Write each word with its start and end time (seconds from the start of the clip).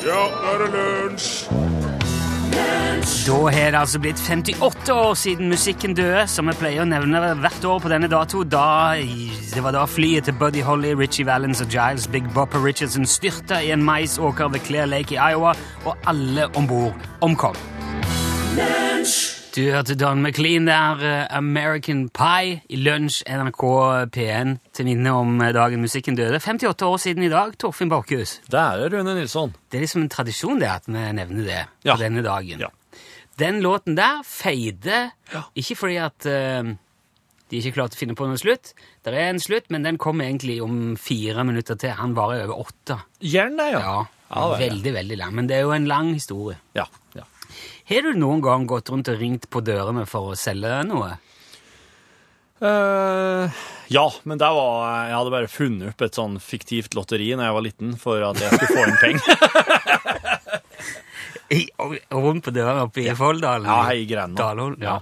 Ja, 0.00 0.22
nå 0.32 0.52
er 0.52 0.62
det 0.62 0.68
lunsj! 0.74 1.48
Da 3.26 3.36
har 3.52 3.70
det 3.70 3.78
altså 3.78 3.98
blitt 4.00 4.18
58 4.18 4.94
år 4.94 5.14
siden 5.14 5.48
musikken 5.48 5.94
døde, 5.94 6.24
som 6.26 6.48
vi 6.48 6.54
pleier 6.56 6.82
å 6.82 6.88
nevne 6.88 7.20
hvert 7.42 7.64
år 7.68 7.82
på 7.84 7.90
denne 7.92 8.08
dato. 8.08 8.40
Da, 8.44 8.96
det 8.96 9.64
var 9.64 9.76
da 9.76 9.84
flyet 9.84 10.24
til 10.24 10.38
Buddy 10.40 10.64
Holly, 10.64 10.94
Richie 10.98 11.26
Valens 11.28 11.60
og 11.60 11.68
Giles 11.68 12.08
Big 12.08 12.30
Bopper 12.34 12.64
Richardson 12.64 13.04
styrta 13.06 13.60
i 13.60 13.74
en 13.76 13.84
maisåker 13.84 14.48
ved 14.56 14.64
Clear 14.64 14.88
Lake 14.88 15.14
i 15.14 15.20
Iowa, 15.20 15.52
og 15.84 16.08
alle 16.08 16.48
om 16.56 16.70
bord 16.70 17.12
omkom. 17.20 17.60
Du 19.50 19.64
hørte 19.66 19.96
Don 19.98 20.20
McLean 20.22 20.66
der, 20.68 21.00
eh, 21.02 21.26
American 21.36 22.08
Pie, 22.08 22.60
i 22.70 22.76
lunsj 22.76 23.22
NRK 23.26 23.62
P1 24.14 24.52
til 24.72 24.86
minne 24.86 25.10
om 25.10 25.40
eh, 25.42 25.50
dagen 25.52 25.82
musikken 25.82 26.14
døde. 26.14 26.38
58 26.38 26.86
år 26.86 27.00
siden 27.02 27.24
i 27.26 27.30
dag, 27.32 27.56
Torfinn 27.58 27.90
Borchhus. 27.90 28.36
Det 28.46 28.60
er 28.60 28.78
det, 28.84 28.92
Rune 28.94 29.14
Nilsson. 29.18 29.54
Det 29.70 29.80
er 29.80 29.82
liksom 29.82 30.04
en 30.04 30.12
tradisjon 30.12 30.60
det 30.62 30.68
at 30.70 30.86
vi 30.86 30.92
nevner 31.18 31.42
det 31.48 31.58
Ja. 31.84 31.96
på 31.96 31.98
denne 32.04 32.22
dagen. 32.22 32.60
Ja. 32.62 32.68
Den 33.38 33.60
låten 33.64 33.96
der 33.96 34.22
feide, 34.24 35.10
Ja. 35.32 35.42
ikke 35.56 35.76
fordi 35.76 35.96
at 35.98 36.26
uh, 36.26 36.74
de 37.50 37.56
ikke 37.58 37.72
klarte 37.74 37.96
å 37.96 37.98
finne 37.98 38.14
på 38.14 38.26
noe 38.28 38.36
slutt. 38.38 38.74
Det 39.02 39.14
er 39.14 39.30
en 39.30 39.40
slutt, 39.40 39.66
men 39.70 39.82
den 39.82 39.98
kom 39.98 40.20
egentlig 40.20 40.60
om 40.62 40.94
fire 40.96 41.42
minutter 41.44 41.74
til. 41.74 41.90
Han 41.90 42.14
varer 42.14 42.44
over 42.46 42.66
åtte. 42.68 43.00
Gjerne, 43.20 43.70
ja. 43.72 44.04
Ja. 44.30 44.56
Veldig, 44.58 44.92
veldig 44.94 45.18
lang. 45.18 45.34
Men 45.34 45.48
det 45.48 45.56
er 45.56 45.62
jo 45.66 45.72
en 45.74 45.86
lang 45.90 46.12
historie. 46.14 46.56
Ja, 46.76 46.84
ja. 47.16 47.22
Har 47.90 48.06
du 48.06 48.14
noen 48.14 48.38
gang 48.44 48.68
gått 48.70 48.90
rundt 48.92 49.08
og 49.10 49.18
ringt 49.18 49.48
på 49.50 49.62
dørene 49.66 50.04
for 50.06 50.30
å 50.30 50.38
selge 50.38 50.70
noe? 50.86 51.16
Uh, 52.60 53.48
ja, 53.88 54.04
men 54.28 54.36
der 54.36 54.52
var 54.52 55.06
Jeg 55.08 55.14
hadde 55.16 55.32
bare 55.32 55.48
funnet 55.48 55.94
opp 55.94 56.02
et 56.04 56.18
sånn 56.18 56.34
fiktivt 56.44 56.92
lotteri 56.94 57.30
når 57.32 57.48
jeg 57.48 57.56
var 57.56 57.64
liten, 57.64 57.94
for 57.98 58.22
at 58.28 58.38
jeg 58.38 58.52
skulle 58.52 58.76
få 58.76 58.84
inn 58.86 59.00
penger. 59.00 59.34
Rundt 62.14 62.46
på 62.46 62.54
dørene 62.54 62.86
oppe 62.86 63.02
i 63.02 63.14
Folldalen? 63.16 63.66
Ja, 63.66 63.90
i. 63.90 64.06
Dalholm, 64.38 64.78
ja. 64.84 65.00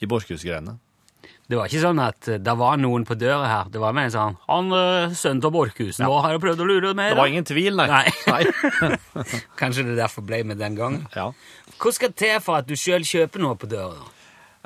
I 0.00 0.08
Borchhusgreiene. 0.08 0.78
Det 1.46 1.54
var 1.54 1.70
ikke 1.70 1.82
sånn 1.84 2.00
at 2.02 2.28
eh, 2.32 2.40
det 2.42 2.54
var 2.58 2.80
noen 2.82 3.04
på 3.06 3.14
døra 3.18 3.46
her. 3.46 3.68
Det 3.70 3.78
var 3.78 3.94
mer 3.94 4.08
sånn 4.10 4.34
Han 4.48 4.72
uh, 4.74 5.14
sønnen 5.14 5.44
til 5.44 5.52
Borchhus, 5.54 6.00
nå 6.02 6.10
har 6.24 6.34
jeg 6.34 6.42
prøvd 6.42 6.64
å 6.64 6.66
lure 6.66 6.94
meg. 6.98 7.12
Det 7.14 7.20
var 7.20 7.30
ingen 7.30 7.46
tvil, 7.46 7.78
nei. 7.78 8.02
Nei. 8.26 8.42
Kanskje 9.60 9.86
det 9.86 9.96
derfor 10.00 10.26
ble 10.26 10.42
med 10.48 10.58
den 10.62 10.78
gangen. 10.78 11.06
Ja. 11.14 11.30
Hva 11.78 11.94
skal 11.94 12.14
til 12.18 12.38
for 12.42 12.58
at 12.58 12.66
du 12.66 12.74
sjøl 12.78 13.06
kjøper 13.06 13.42
noe 13.44 13.58
på 13.60 13.70
døra? 13.70 14.12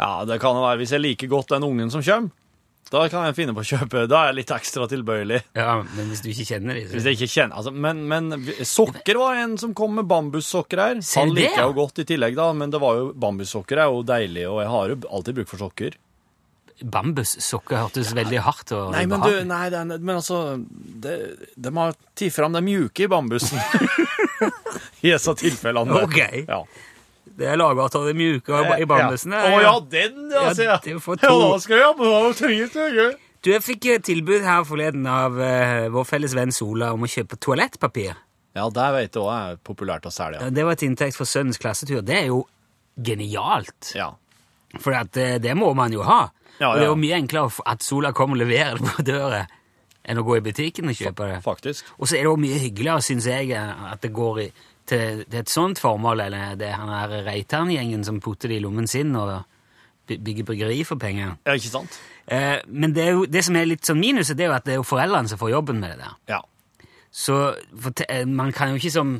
ja, 0.00 0.24
det 0.24 0.38
kan 0.40 0.56
jo 0.56 0.64
være 0.64 0.80
hvis 0.80 0.94
jeg 0.96 1.04
liker 1.04 1.28
godt 1.28 1.52
den 1.52 1.66
ungen 1.66 1.90
som 1.92 2.04
kommer. 2.04 2.36
Da 2.90 3.04
kan 3.06 3.22
jeg 3.28 3.36
finne 3.36 3.52
på 3.54 3.62
å 3.62 3.68
kjøpe. 3.68 4.00
Da 4.10 4.18
er 4.18 4.30
jeg 4.32 4.36
litt 4.40 4.50
ekstra 4.50 4.88
tilbøyelig. 4.90 5.36
Ja, 5.54 5.76
Men 5.94 6.08
hvis 6.10 6.24
du 6.24 6.30
ikke 6.32 6.46
kjenner 6.48 6.74
dem, 6.74 6.88
Hvis 6.90 7.04
så 7.04 7.12
jeg 7.12 7.18
ikke 7.20 7.28
kjenner 7.36 7.60
altså, 7.60 7.70
men, 7.70 8.00
men 8.10 8.32
sokker 8.66 9.20
var 9.20 9.38
en 9.44 9.54
som 9.62 9.76
kom 9.78 9.94
med 10.00 10.08
bambussokker 10.10 10.82
her. 10.82 10.96
Han 11.20 11.34
liker 11.36 11.60
jeg 11.60 11.68
jo 11.68 11.76
godt 11.76 12.02
i 12.02 12.06
tillegg, 12.08 12.34
da, 12.40 12.48
men 12.56 12.72
det 12.72 12.80
var 12.82 12.98
jo 12.98 13.12
bambussokker 13.14 13.84
er 13.84 13.92
jo 13.92 14.02
deilig, 14.08 14.48
og 14.50 14.58
jeg 14.64 14.72
har 14.72 14.94
jo 14.94 14.98
alltid 15.06 15.38
bruk 15.38 15.52
for 15.52 15.62
sokker. 15.68 16.00
Bambussokker 16.80 17.76
hørtes 17.82 18.12
veldig 18.16 18.40
hardt 18.44 18.72
og 18.76 18.92
Nei, 18.94 19.04
men 19.10 19.20
du, 19.24 19.32
nei, 19.48 19.64
det, 19.72 19.80
er- 19.82 19.98
men 20.00 20.14
altså 20.16 20.38
det, 21.04 21.16
De 21.56 21.72
har 21.76 21.96
tatt 22.16 22.32
fram 22.34 22.56
det 22.56 22.62
mjuke 22.64 23.04
i 23.04 23.10
bambusen. 23.10 23.60
I 25.04 25.10
disse 25.12 25.34
tilfellene. 25.40 26.02
Ok. 26.04 26.20
Ja. 26.48 26.62
Det 27.40 27.48
er 27.48 27.56
laga 27.60 27.86
av 27.88 28.06
det 28.08 28.14
mjuke 28.18 28.62
i 28.80 28.86
bambusen. 28.88 29.32
Å 29.36 29.60
ja, 29.62 29.74
den, 29.92 30.24
ja, 30.32 30.46
Ja, 30.50 30.54
det 30.84 30.94
er 30.94 31.02
for 31.02 31.20
Ja, 31.22 31.34
da 31.40 31.58
skal 31.62 31.78
jeg 31.80 31.86
ha 31.86 31.92
på. 31.96 33.10
Du, 33.40 33.48
Jeg 33.54 33.64
fikk 33.64 33.86
tilbud 34.04 34.42
her 34.44 34.64
forleden 34.68 35.06
av 35.08 35.38
uh, 35.40 35.86
vår 35.94 36.04
felles 36.08 36.34
venn 36.36 36.52
Sola 36.52 36.90
om 36.92 37.06
å 37.06 37.08
kjøpe 37.08 37.38
toalettpapir. 37.40 38.18
Ja, 38.56 38.66
det 38.74 38.88
vet 38.96 39.14
du 39.14 39.22
òg 39.22 39.30
er 39.32 39.60
populært 39.64 40.08
å 40.08 40.12
selge. 40.12 40.50
Det 40.52 40.64
var 40.66 40.74
et 40.76 40.82
inntekt 40.84 41.16
for 41.16 41.28
sønnens 41.28 41.60
klassetur. 41.60 42.02
Det 42.04 42.19
er 42.19 42.26
jo 42.32 42.42
genialt. 43.00 43.92
Ja. 43.96 44.10
For 44.82 44.94
at, 44.98 45.16
eh, 45.16 45.38
det 45.42 45.54
må 45.58 45.70
man 45.74 45.94
jo 45.94 46.02
ha. 46.06 46.28
Ja, 46.60 46.72
Og 46.72 46.76
det 46.76 46.84
er 46.84 46.93
jo 46.93 46.98
mye 47.00 47.16
enklere 47.16 47.65
at 47.66 47.84
Sola 47.84 48.12
kommer 48.16 48.37
og 48.37 48.43
leverer 48.44 48.76
det 48.78 48.91
på 48.91 49.04
døra 49.10 49.47
enn 50.10 50.21
å 50.21 50.25
gå 50.25 50.38
i 50.38 50.44
butikken 50.44 50.91
og 50.91 50.97
kjøpe 50.97 51.28
det. 51.28 51.38
Faktisk. 51.44 51.88
Og 51.98 52.09
så 52.09 52.16
er 52.16 52.25
det 52.25 52.31
jo 52.31 52.41
mye 52.41 52.59
hyggeligere, 52.60 53.04
syns 53.04 53.28
jeg, 53.28 53.53
at 53.56 54.00
det 54.03 54.12
går 54.16 54.41
i, 54.47 54.47
til, 54.88 55.25
til 55.26 55.41
et 55.43 55.53
sånt 55.53 55.81
formål, 55.81 56.25
eller 56.26 56.54
det 56.60 56.70
han 56.72 56.93
her 56.93 57.19
Reitan-gjengen 57.26 58.04
som 58.06 58.20
putter 58.25 58.53
det 58.53 58.60
i 58.60 58.65
lommen 58.65 58.88
sin 58.91 59.12
og 59.19 59.43
bygger 60.10 60.47
bryggeri 60.49 60.81
for 60.88 60.99
penger. 60.99 61.37
Ja, 61.47 61.54
ikke 61.54 61.70
sant? 61.70 61.99
Eh, 62.26 62.59
men 62.66 62.94
det, 62.97 63.10
jo, 63.12 63.26
det 63.31 63.44
som 63.47 63.56
er 63.60 63.69
litt 63.69 63.87
sånn 63.87 64.00
minuset, 64.00 64.37
det 64.38 64.47
er 64.47 64.50
jo 64.50 64.56
at 64.56 64.66
det 64.66 64.75
er 64.75 64.81
jo 64.81 64.88
foreldrene 64.88 65.31
som 65.31 65.38
får 65.41 65.53
jobben 65.53 65.81
med 65.82 65.94
det 65.94 66.00
der. 66.03 66.16
Ja. 66.32 66.41
Så 67.10 67.37
for 67.70 68.04
eh, 68.09 68.25
man 68.26 68.53
kan 68.56 68.72
jo 68.72 68.81
ikke 68.81 68.94
som 68.94 69.16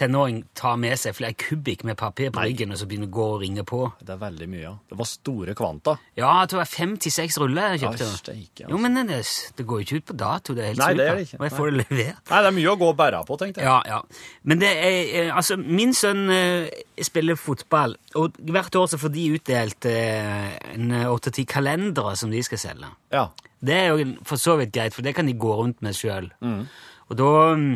tenåring 0.00 0.40
ta 0.56 0.72
med 0.80 0.96
seg 1.00 1.14
flere 1.16 1.36
kubikk 1.38 1.84
med 1.88 1.98
papir 2.00 2.32
på 2.34 2.42
ryggen 2.44 2.72
og 2.74 2.80
så 2.80 2.88
begynne 2.88 3.08
å 3.10 3.12
gå 3.14 3.26
og 3.34 3.42
ringe 3.44 3.64
på. 3.68 3.82
Det 4.00 4.14
er 4.14 4.20
veldig 4.22 4.48
mye, 4.50 4.62
ja. 4.62 4.72
Det 4.90 4.98
var 4.98 5.08
store 5.08 5.54
kvanta. 5.58 5.96
Ja, 6.18 6.30
jeg 6.40 6.50
tror 6.50 6.60
det 6.60 6.62
var 6.62 6.72
fem 6.72 6.94
til 7.04 7.14
seks 7.14 7.38
ruller 7.42 7.74
jeg 7.74 7.82
kjøpte. 7.84 8.08
Ja, 8.08 8.20
steike, 8.20 8.64
altså. 8.64 8.70
Jo, 8.72 8.80
men 8.84 9.10
det, 9.10 9.20
det 9.58 9.66
går 9.68 9.82
jo 9.82 9.86
ikke 9.86 10.00
ut 10.00 10.08
på 10.10 10.16
dato. 10.22 10.56
Det 10.56 10.64
er 10.64 10.72
helt 10.72 10.82
Nei, 10.82 10.90
det 10.98 11.06
er 11.06 11.20
det 11.20 11.26
ikke. 11.28 11.40
Og 11.40 11.46
jeg 11.46 11.56
får 11.56 11.70
det 11.70 11.76
levert. 11.80 12.22
Nei, 12.30 12.40
det 12.40 12.52
er 12.52 12.56
mye 12.60 12.72
å 12.72 12.76
gå 12.80 12.88
og 12.92 12.96
bære 13.00 13.22
på, 13.28 13.38
tenkte 13.42 13.62
jeg. 13.62 13.68
Ja, 13.68 13.98
ja. 13.98 14.30
Men 14.50 14.62
det 14.62 14.72
er, 14.72 14.96
eh, 15.24 15.34
altså, 15.36 15.58
min 15.60 15.94
sønn 15.96 16.24
eh, 16.34 16.80
spiller 17.10 17.38
fotball, 17.40 17.96
og 18.20 18.40
hvert 18.50 18.80
år 18.80 18.88
så 18.92 19.00
får 19.00 19.14
de 19.14 19.28
utdelt 19.36 19.90
eh, 19.90 20.56
en 20.74 20.96
åtte-ti 21.10 21.46
kalendere 21.48 22.16
som 22.18 22.32
de 22.32 22.42
skal 22.46 22.62
selge. 22.62 22.90
Ja. 23.14 23.28
Det 23.60 23.76
er 23.76 23.92
jo 23.92 24.14
for 24.24 24.40
så 24.40 24.56
vidt 24.60 24.72
greit, 24.72 24.96
for 24.96 25.04
det 25.04 25.14
kan 25.16 25.28
de 25.28 25.36
gå 25.36 25.52
rundt 25.58 25.82
med 25.84 25.96
sjøl. 25.96 26.30
Mm. 26.40 26.64
Og 27.10 27.18
da 27.18 27.30
mm, 27.58 27.72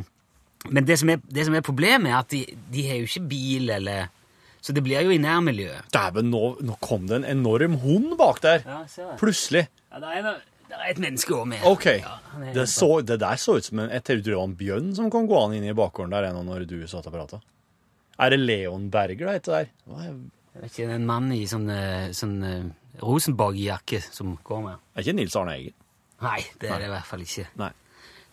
Men 0.71 0.87
det 0.89 0.97
som, 1.01 1.11
er, 1.13 1.21
det 1.29 1.45
som 1.47 1.55
er 1.55 1.61
problemet, 1.67 2.09
er 2.11 2.19
at 2.23 2.31
de, 2.33 2.45
de 2.73 2.85
har 2.89 2.97
jo 3.03 3.09
ikke 3.11 3.29
bil, 3.29 3.71
eller 3.71 4.07
Så 4.65 4.73
det 4.73 4.81
blir 4.87 5.03
jo 5.05 5.11
i 5.13 5.19
nærmiljøet. 5.21 5.91
Dæven, 5.93 6.31
nå, 6.33 6.57
nå 6.65 6.77
kom 6.81 7.03
det 7.07 7.19
en 7.21 7.27
enorm 7.29 7.75
hund 7.83 8.15
bak 8.17 8.39
der. 8.41 8.63
Ja. 8.65 8.79
Plutselig. 9.21 9.67
Ja, 9.93 9.99
det, 10.01 10.13
er, 10.17 10.23
noe- 10.25 10.69
det 10.71 10.79
er 10.79 10.87
et 10.95 11.03
menneske 11.05 11.35
òg 11.37 11.45
med. 11.51 11.67
OK. 11.69 11.85
Ja, 12.01 12.15
det, 12.57 12.65
så, 12.73 12.89
det 13.05 13.19
der 13.21 13.37
så 13.37 13.59
ut 13.59 13.65
som 13.69 13.83
en 13.85 13.91
Jeg 13.93 14.05
trodde 14.09 14.25
det 14.31 14.39
var 14.39 14.49
en 14.49 14.55
bjørn 14.57 14.89
som 14.97 15.11
kom 15.13 15.29
gående 15.29 15.59
inn 15.61 15.69
i 15.69 15.77
bakgården 15.77 16.17
der 16.17 16.31
ennå 16.31 16.41
når 16.49 16.65
du 16.71 16.79
satt 16.89 17.11
og 17.11 17.13
prata. 17.19 17.43
Er 18.17 18.33
det 18.33 18.41
Leon 18.41 18.89
Berger 18.95 19.27
det 19.29 19.37
heter 19.37 19.53
der? 19.59 19.69
Hva 19.91 20.01
er, 20.07 20.17
Jeg 20.55 20.63
vet 20.65 20.73
ikke, 20.73 20.89
en 20.97 21.07
mann 21.13 21.29
i 21.37 21.43
sånn, 21.51 21.69
eh, 21.75 22.09
sånn 22.17 22.35
eh, 22.49 22.65
Rosenborg-jakke 23.05 24.01
som 24.07 24.37
går 24.47 24.61
med. 24.65 24.81
er 24.97 25.05
ikke 25.05 25.17
Nils 25.21 25.37
Arne 25.37 25.59
Eggen? 25.59 25.75
Nei, 26.25 26.41
det 26.63 26.71
er 26.73 26.79
det 26.81 26.89
i 26.89 26.93
hvert 26.95 27.09
fall 27.13 27.25
ikke. 27.27 27.45
Nei. 27.61 27.73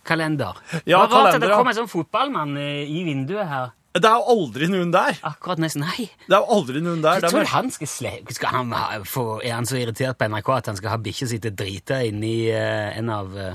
Kalender. 0.04 0.58
Ja, 0.86 1.04
var 1.06 1.10
rart 1.28 1.36
at 1.36 1.42
det 1.42 1.52
kom 1.54 1.68
en 1.68 1.76
sånn 1.78 1.88
fotballmann 1.92 2.58
eh, 2.58 2.84
i 2.90 3.04
vinduet 3.06 3.48
her. 3.48 3.72
Det 3.94 4.08
er 4.08 4.22
jo 4.22 4.32
aldri 4.32 4.68
noen 4.72 4.92
der! 4.94 5.18
Akkurat 5.28 5.60
nesten. 5.60 5.84
Nei. 5.84 6.06
Det 6.24 6.32
er 6.32 6.40
jo 6.40 6.56
aldri 6.56 6.80
noen 6.82 7.02
der. 7.04 7.20
Jeg 7.20 7.30
tror 7.34 7.50
han 7.52 7.72
skal 7.76 7.90
sle... 7.92 8.12
Skal 8.32 8.54
han 8.56 8.72
ha, 8.72 9.02
for, 9.04 9.42
er 9.44 9.58
han 9.58 9.68
så 9.68 9.76
irritert 9.82 10.16
på 10.18 10.30
NRK 10.32 10.50
at 10.56 10.70
han 10.72 10.78
skal 10.80 10.94
ha 10.94 11.00
bikkja 11.04 11.28
si 11.28 11.40
til 11.44 11.52
drita 11.60 11.98
inni 12.08 12.38
uh, 12.56 12.96
en 12.96 13.10
av 13.12 13.36
uh, 13.36 13.50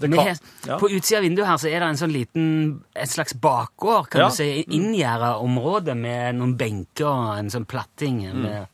kan- 0.00 0.16
har- 0.16 0.40
ja. 0.64 0.78
På 0.80 0.88
utsida 0.88 1.18
av 1.20 1.26
vinduet 1.26 1.46
her 1.50 1.60
så 1.60 1.68
er 1.68 1.80
det 1.84 1.90
en 1.92 2.00
sånn 2.00 2.14
liten 2.14 2.48
Et 2.96 3.10
slags 3.12 3.34
bakgård, 3.36 4.08
kan 4.08 4.20
Ja. 4.24 4.28
du 4.32 4.34
si. 4.38 4.64
Inngjerda 4.64 5.34
område 5.44 5.94
med 5.94 6.38
noen 6.40 6.56
benker 6.56 7.10
og 7.10 7.36
en 7.38 7.50
sånn 7.52 7.66
platting. 7.68 8.22
Mm. 8.32 8.66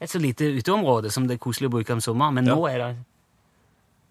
Et 0.00 0.10
så 0.10 0.18
lite 0.18 0.48
uteområde 0.58 1.10
som 1.12 1.26
det 1.28 1.36
er 1.38 1.44
koselig 1.44 1.68
å 1.70 1.76
bruke 1.78 1.92
om 1.94 2.00
sommeren. 2.00 2.34
Men 2.34 2.46
Ja. 2.50 2.54
nå 2.58 2.66
er 2.66 2.78
det 2.78 2.90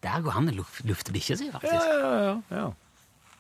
Der 0.04 0.22
går 0.24 0.32
han 0.38 0.48
og 0.52 0.56
luf- 0.62 0.82
lufter 0.88 1.12
bikkja 1.16 1.36
si, 1.40 1.50
faktisk. 1.52 1.74
Ja, 1.74 2.00
ja, 2.00 2.12
ja, 2.24 2.36
ja. 2.56 2.68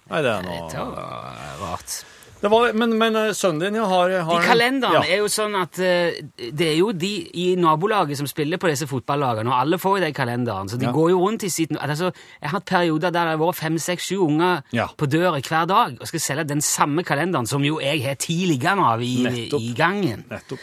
Nei, 0.09 0.21
det 0.25 0.31
er 0.31 0.41
Det 0.41 0.79
er 0.79 0.87
var 0.89 1.59
rart. 1.61 1.93
det 2.41 2.49
var, 2.51 2.73
Men, 2.73 2.97
men 2.97 3.15
eh, 3.15 3.29
sønnen 3.37 3.59
din 3.61 3.75
ja, 3.77 3.85
har, 3.85 4.09
har 4.25 4.39
De 4.41 4.47
kalenderne 4.47 5.03
ja. 5.05 5.13
er 5.15 5.21
jo 5.21 5.27
sånn 5.29 5.53
at 5.59 5.77
eh, 5.79 6.17
det 6.51 6.67
er 6.71 6.77
jo 6.79 6.89
de 6.91 7.11
i 7.43 7.45
nabolaget 7.59 8.17
som 8.17 8.27
spiller 8.27 8.57
på 8.57 8.67
disse 8.71 8.87
fotballagene, 8.89 9.51
og 9.51 9.59
alle 9.59 9.77
får 9.77 9.99
jo 9.99 10.05
de 10.07 10.11
kalenderen, 10.17 10.67
så 10.71 10.79
de 10.81 10.87
Ja. 10.89 10.91
går 10.95 11.11
jo 11.11 11.19
rundt 11.27 11.43
i 11.45 11.49
sitt 11.53 11.71
altså, 11.77 12.09
Jeg 12.41 12.49
har 12.49 12.57
hatt 12.57 12.65
perioder 12.65 13.11
der 13.11 13.29
det 13.29 13.37
har 13.37 13.43
vært 13.43 13.55
fem, 13.61 13.77
seks, 13.77 14.09
sju 14.09 14.17
unger 14.25 14.63
på 14.97 15.05
døra 15.05 15.39
hver 15.39 15.65
dag 15.69 15.97
og 16.01 16.07
skal 16.07 16.19
selge 16.19 16.47
den 16.55 16.61
samme 16.61 17.03
kalenderen 17.03 17.45
som 17.47 17.63
jo 17.63 17.79
jeg 17.79 18.01
har 18.03 18.15
ti 18.15 18.39
liggende 18.49 18.83
av 18.83 19.01
i, 19.03 19.47
i 19.53 19.73
gangen. 19.77 20.25
Nettopp. 20.29 20.59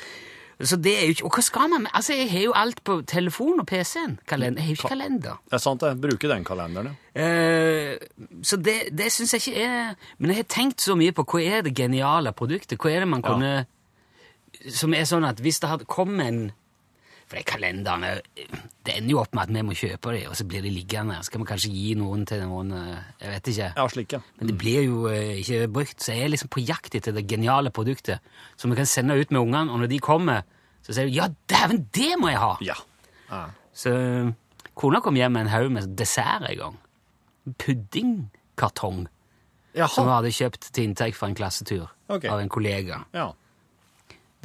Så 0.64 0.76
det 0.81 0.93
er 0.97 1.03
jo 1.05 1.12
ikke 1.12 1.25
Og 1.29 1.35
hva 1.37 1.43
skal 1.44 1.69
man 1.69 1.82
med? 1.85 1.91
Altså, 1.94 2.14
jeg 2.17 2.31
har 2.31 2.41
jo 2.47 2.53
alt 2.56 2.79
på 2.85 3.03
telefon 3.06 3.61
og 3.61 3.67
PC-en. 3.67 4.19
Kalender. 4.26 4.62
Jeg 4.62 4.64
har 4.64 4.69
jo 4.69 4.79
ikke 4.79 4.88
kalender. 4.88 5.35
Det 5.44 5.53
er 5.53 5.58
sant, 5.58 5.82
jeg 5.82 6.00
bruker 6.00 6.29
den 6.32 6.44
kalenderen. 6.44 6.97
ja. 7.14 7.26
Uh, 7.93 8.41
så 8.43 8.56
det, 8.56 8.75
det 8.99 9.11
syns 9.12 9.32
jeg 9.35 9.43
ikke 9.49 9.62
er 9.64 9.94
Men 10.19 10.31
jeg 10.31 10.37
har 10.37 10.49
tenkt 10.49 10.81
så 10.81 10.94
mye 10.97 11.12
på 11.12 11.25
hva 11.25 11.43
er 11.44 11.62
det 11.62 11.75
geniale 11.76 12.32
produktet? 12.32 12.79
Hva 12.81 12.91
er 12.91 13.00
det 13.05 13.08
man 13.08 13.20
Ja. 13.25 13.32
kunne 13.32 13.67
Som 14.73 14.94
er 14.94 15.05
sånn 15.05 15.25
at 15.29 15.41
hvis 15.44 15.61
det 15.61 15.69
hadde 15.69 15.85
kommet 15.85 16.26
en 16.26 16.53
For 17.26 17.40
de 17.40 17.43
kalenderne 17.43 18.11
Det 18.87 18.93
ender 18.94 19.11
jo 19.11 19.19
opp 19.19 19.32
med 19.34 19.49
at 19.49 19.55
vi 19.55 19.62
må 19.67 19.75
kjøpe 19.75 20.12
dem, 20.14 20.28
og 20.31 20.37
så 20.38 20.44
blir 20.46 20.62
de 20.62 20.70
liggende. 20.70 21.19
Så 21.26 21.32
kan 21.32 21.43
vi 21.43 21.49
kanskje 21.49 21.73
gi 21.75 21.94
noen 21.99 22.23
til 22.28 22.44
noen 22.46 22.70
eh, 22.76 23.08
Jeg 23.20 23.32
vet 23.32 23.50
ikke. 23.52 23.70
Ja, 23.75 23.87
slik, 23.90 24.14
ja. 24.14 24.20
Men 24.38 24.52
det 24.52 24.58
blir 24.61 24.84
jo 24.87 25.00
eh, 25.11 25.40
ikke 25.43 25.67
brukt. 25.75 25.99
Så 26.02 26.14
jeg 26.14 26.26
er 26.26 26.34
liksom 26.34 26.52
på 26.55 26.62
jakt 26.62 26.94
etter 26.94 27.17
det 27.17 27.26
geniale 27.26 27.73
produktet 27.75 28.23
som 28.55 28.70
vi 28.70 28.78
kan 28.78 28.87
sende 28.87 29.19
ut 29.19 29.34
med 29.34 29.43
ungene, 29.43 29.73
og 29.73 29.82
når 29.82 29.90
de 29.90 29.99
kommer, 30.02 30.46
så 30.87 30.94
sier 30.94 31.11
de 31.11 31.19
ja, 31.19 31.26
dæven, 31.50 31.88
det 31.94 32.12
må 32.20 32.31
jeg 32.31 32.43
ha! 32.43 32.52
Ja. 32.62 32.78
Ja. 33.26 33.43
Så 33.75 33.93
kona 34.79 35.02
kom 35.02 35.19
hjem 35.19 35.34
med 35.34 35.46
en 35.46 35.52
haug 35.52 35.72
med 35.75 35.96
dessert 35.99 36.46
en 36.46 36.61
gang. 36.61 36.79
Puddingkartong 37.58 39.06
Jaha. 39.76 39.90
som 39.90 40.06
hun 40.06 40.14
hadde 40.14 40.32
kjøpt 40.34 40.70
til 40.70 40.87
inntekt 40.87 41.19
for 41.19 41.29
en 41.29 41.37
klassetur 41.37 41.88
okay. 42.06 42.31
av 42.31 42.40
en 42.40 42.52
kollega. 42.52 43.02
Ja. 43.17 43.32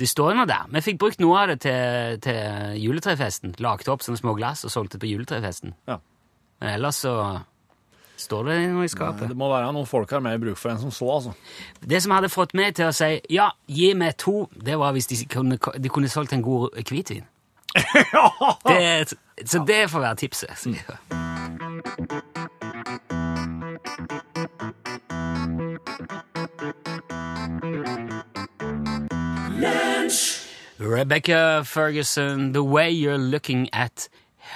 Det 0.01 0.07
står 0.09 0.33
nå 0.33 0.47
der. 0.49 0.65
Vi 0.73 0.81
fikk 0.81 0.97
brukt 1.03 1.19
noe 1.21 1.43
av 1.43 1.51
det 1.51 1.59
til, 1.67 2.17
til 2.25 2.79
juletrefesten. 2.81 3.53
Lagde 3.61 3.91
opp 3.93 4.01
sånne 4.01 4.17
små 4.17 4.33
glass 4.33 4.65
og 4.65 4.73
solgte 4.73 4.97
på 5.01 5.11
juletrefesten. 5.11 5.75
Ja. 5.89 5.99
Men 6.61 6.75
ellers 6.79 7.03
så 7.03 7.13
står 8.21 8.49
det 8.49 8.55
noe 8.71 8.87
i 8.87 8.91
skapet. 8.91 9.29
Det 9.29 9.37
må 9.37 9.49
være 9.51 9.69
noen 9.75 9.89
folk 9.89 10.09
har 10.13 10.23
mer 10.25 10.39
bruk 10.41 10.57
for 10.57 10.73
enn 10.73 10.81
som 10.81 10.93
så, 10.93 11.09
altså. 11.19 11.35
Det 11.85 12.01
som 12.01 12.15
hadde 12.15 12.31
fått 12.33 12.55
meg 12.57 12.73
til 12.77 12.89
å 12.89 12.95
si 12.95 13.11
ja, 13.33 13.51
gi 13.69 13.91
meg 13.97 14.17
to, 14.21 14.47
det 14.53 14.77
var 14.81 14.95
hvis 14.97 15.09
de 15.11 15.21
kunne, 15.29 15.57
de 15.57 15.93
kunne 15.93 16.09
solgt 16.11 16.33
en 16.37 16.45
god 16.45 16.81
hvitvin. 16.81 17.27
Det, 18.67 19.13
så 19.47 19.61
det 19.63 19.85
får 19.87 20.03
være 20.03 20.17
tipset. 20.25 20.57
sier 20.59 22.27
Rebecca 30.91 31.63
Ferguson, 31.63 32.51
The 32.51 32.61
Way 32.61 32.91
You're 32.91 33.17
Looking 33.17 33.69
At 33.71 34.09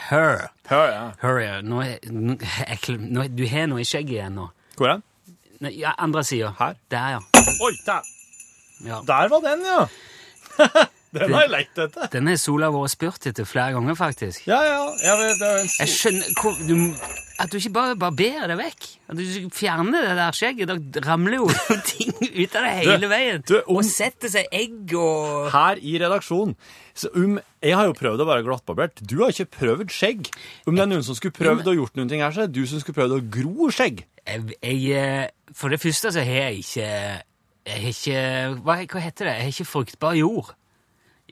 Her. 0.09 0.51
Her, 0.67 0.87
ja. 0.91 1.11
Her, 1.21 1.39
ja. 1.39 1.61
Nå 1.63 1.79
er, 1.81 1.99
nå, 2.11 2.35
ekkel, 2.67 2.97
nå, 2.99 3.23
du 3.31 3.45
har 3.47 3.69
noe 3.71 3.79
i 3.79 3.85
skjegget 3.87 4.17
igjen 4.17 4.35
nå. 4.35 4.49
Hvor 4.75 4.89
er 4.91 4.97
den? 4.99 5.71
Ja, 5.79 5.93
andre 5.95 6.25
sida. 6.27 6.51
Her? 6.59 6.75
Der, 6.91 7.15
ja. 7.15 7.21
Oi, 7.63 7.71
der. 7.85 8.09
ja. 8.83 8.99
Der 9.07 9.31
var 9.31 9.45
den, 9.47 9.63
ja! 9.63 9.85
den 11.19 11.33
har 11.35 11.45
jeg 11.47 11.51
lett 11.55 11.83
etter. 11.87 12.09
Den 12.13 12.27
har 12.31 12.39
Sola 12.41 12.69
vært 12.75 12.93
spurt 12.95 13.27
etter 13.31 13.47
flere 13.49 13.75
ganger, 13.77 13.95
faktisk. 13.99 14.47
Ja, 14.49 14.61
ja. 14.67 14.81
Jeg 15.03 15.21
vet, 15.21 15.37
det 15.41 15.47
er 15.51 15.61
en 15.63 15.71
Jeg 15.79 15.93
skjønner 15.95 16.33
hvor, 16.41 16.59
du, 16.67 16.75
At 17.43 17.51
du 17.51 17.57
ikke 17.59 17.71
bare 17.75 17.95
barberer 17.99 18.47
det 18.51 18.55
vekk. 18.61 18.85
At 19.11 19.17
du 19.19 19.23
ikke 19.25 19.51
fjerner 19.57 20.05
det 20.07 20.13
der 20.19 20.37
skjegget. 20.37 20.71
Da 20.95 21.03
ramler 21.09 21.35
jo 21.41 21.49
ting 21.91 22.13
ut 22.15 22.55
av 22.55 22.63
det 22.67 22.73
hele 22.85 23.09
veien. 23.11 23.43
du, 23.47 23.57
om- 23.65 23.81
Og 23.81 23.87
setter 23.89 24.31
seg 24.31 24.47
egg 24.55 24.93
og 24.99 25.49
her 25.55 25.81
i 25.83 25.97
redaksjonen. 25.99 26.55
Så 26.95 27.09
um, 27.11 27.35
jeg 27.59 27.75
har 27.75 27.89
jo 27.89 27.95
prøvd 27.97 28.23
å 28.23 28.27
være 28.29 28.45
glattbarbert. 28.47 29.01
Du 29.03 29.17
har 29.23 29.33
ikke 29.35 29.49
prøvd 29.59 29.91
skjegg. 29.91 30.29
Om 30.67 30.77
det 30.79 30.85
er 30.85 30.91
noen 30.93 31.03
som 31.03 31.17
skulle 31.19 31.35
prøvd 31.35 31.67
å 31.67 31.75
gjort 31.75 31.97
noen 31.99 32.11
ting 32.13 32.23
her, 32.23 32.31
så 32.31 32.45
er 32.45 32.51
det 32.51 32.55
du 32.61 32.69
som 32.71 32.79
skulle 32.79 33.01
prøvd 33.01 33.17
å 33.17 33.23
gro 33.35 33.67
skjegg. 33.75 34.05
jeg, 34.25 34.45
jeg, 34.63 34.83
eh, 34.95 35.53
For 35.59 35.69
det 35.75 35.81
første 35.83 36.11
så 36.15 36.23
har 36.23 36.39
jeg 36.47 36.63
ikke 36.63 36.87
Jeg 37.65 37.81
har 37.81 37.89
ikke 37.91 38.21
Hva, 38.63 38.75
hva 38.93 39.01
heter 39.03 39.27
det? 39.27 39.33
Jeg 39.35 39.43
har 39.43 39.51
ikke 39.57 39.67
fruktbar 39.73 40.15
jord 40.17 40.53